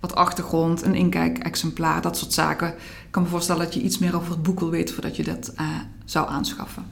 Wat 0.00 0.14
achtergrond, 0.14 0.82
een 0.82 0.94
inkijk-exemplaar, 0.94 2.02
dat 2.02 2.18
soort 2.18 2.32
zaken. 2.32 2.68
Ik 2.68 3.08
kan 3.10 3.22
me 3.22 3.28
voorstellen 3.28 3.64
dat 3.64 3.74
je 3.74 3.80
iets 3.80 3.98
meer 3.98 4.16
over 4.16 4.30
het 4.30 4.42
boek 4.42 4.60
wil 4.60 4.70
weten 4.70 4.94
voordat 4.94 5.16
je 5.16 5.22
dat 5.22 5.52
uh, 5.60 5.66
zou 6.04 6.28
aanschaffen. 6.28 6.84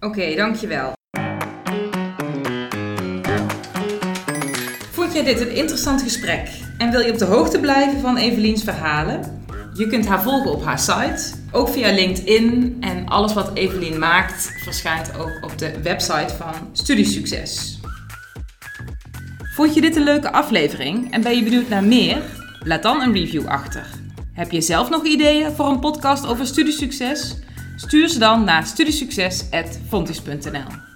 Oké, 0.00 0.34
dankjewel. 0.34 0.92
Vond 4.90 5.12
jij 5.12 5.24
dit 5.24 5.40
een 5.40 5.54
interessant 5.54 6.02
gesprek 6.02 6.48
en 6.78 6.90
wil 6.90 7.00
je 7.00 7.12
op 7.12 7.18
de 7.18 7.24
hoogte 7.24 7.60
blijven 7.60 8.00
van 8.00 8.16
Evelien's 8.16 8.62
verhalen? 8.62 9.42
Je 9.78 9.86
kunt 9.86 10.06
haar 10.06 10.22
volgen 10.22 10.50
op 10.50 10.64
haar 10.64 10.78
site, 10.78 11.34
ook 11.50 11.68
via 11.68 11.92
LinkedIn 11.92 12.76
en 12.80 13.08
alles 13.08 13.32
wat 13.32 13.50
Evelien 13.54 13.98
maakt 13.98 14.52
verschijnt 14.62 15.18
ook 15.18 15.38
op 15.40 15.58
de 15.58 15.82
website 15.82 16.34
van 16.36 16.54
Studiesucces. 16.72 17.80
Vond 19.54 19.74
je 19.74 19.80
dit 19.80 19.96
een 19.96 20.02
leuke 20.02 20.32
aflevering 20.32 21.12
en 21.12 21.22
ben 21.22 21.36
je 21.36 21.42
benieuwd 21.42 21.68
naar 21.68 21.84
meer? 21.84 22.22
Laat 22.64 22.82
dan 22.82 23.00
een 23.00 23.12
review 23.12 23.46
achter. 23.46 23.86
Heb 24.32 24.50
je 24.50 24.60
zelf 24.60 24.90
nog 24.90 25.04
ideeën 25.04 25.52
voor 25.52 25.68
een 25.68 25.80
podcast 25.80 26.26
over 26.26 26.46
studiesucces? 26.46 27.36
Stuur 27.76 28.08
ze 28.08 28.18
dan 28.18 28.44
naar 28.44 28.66
studiesucces.fontis.nl 28.66 30.87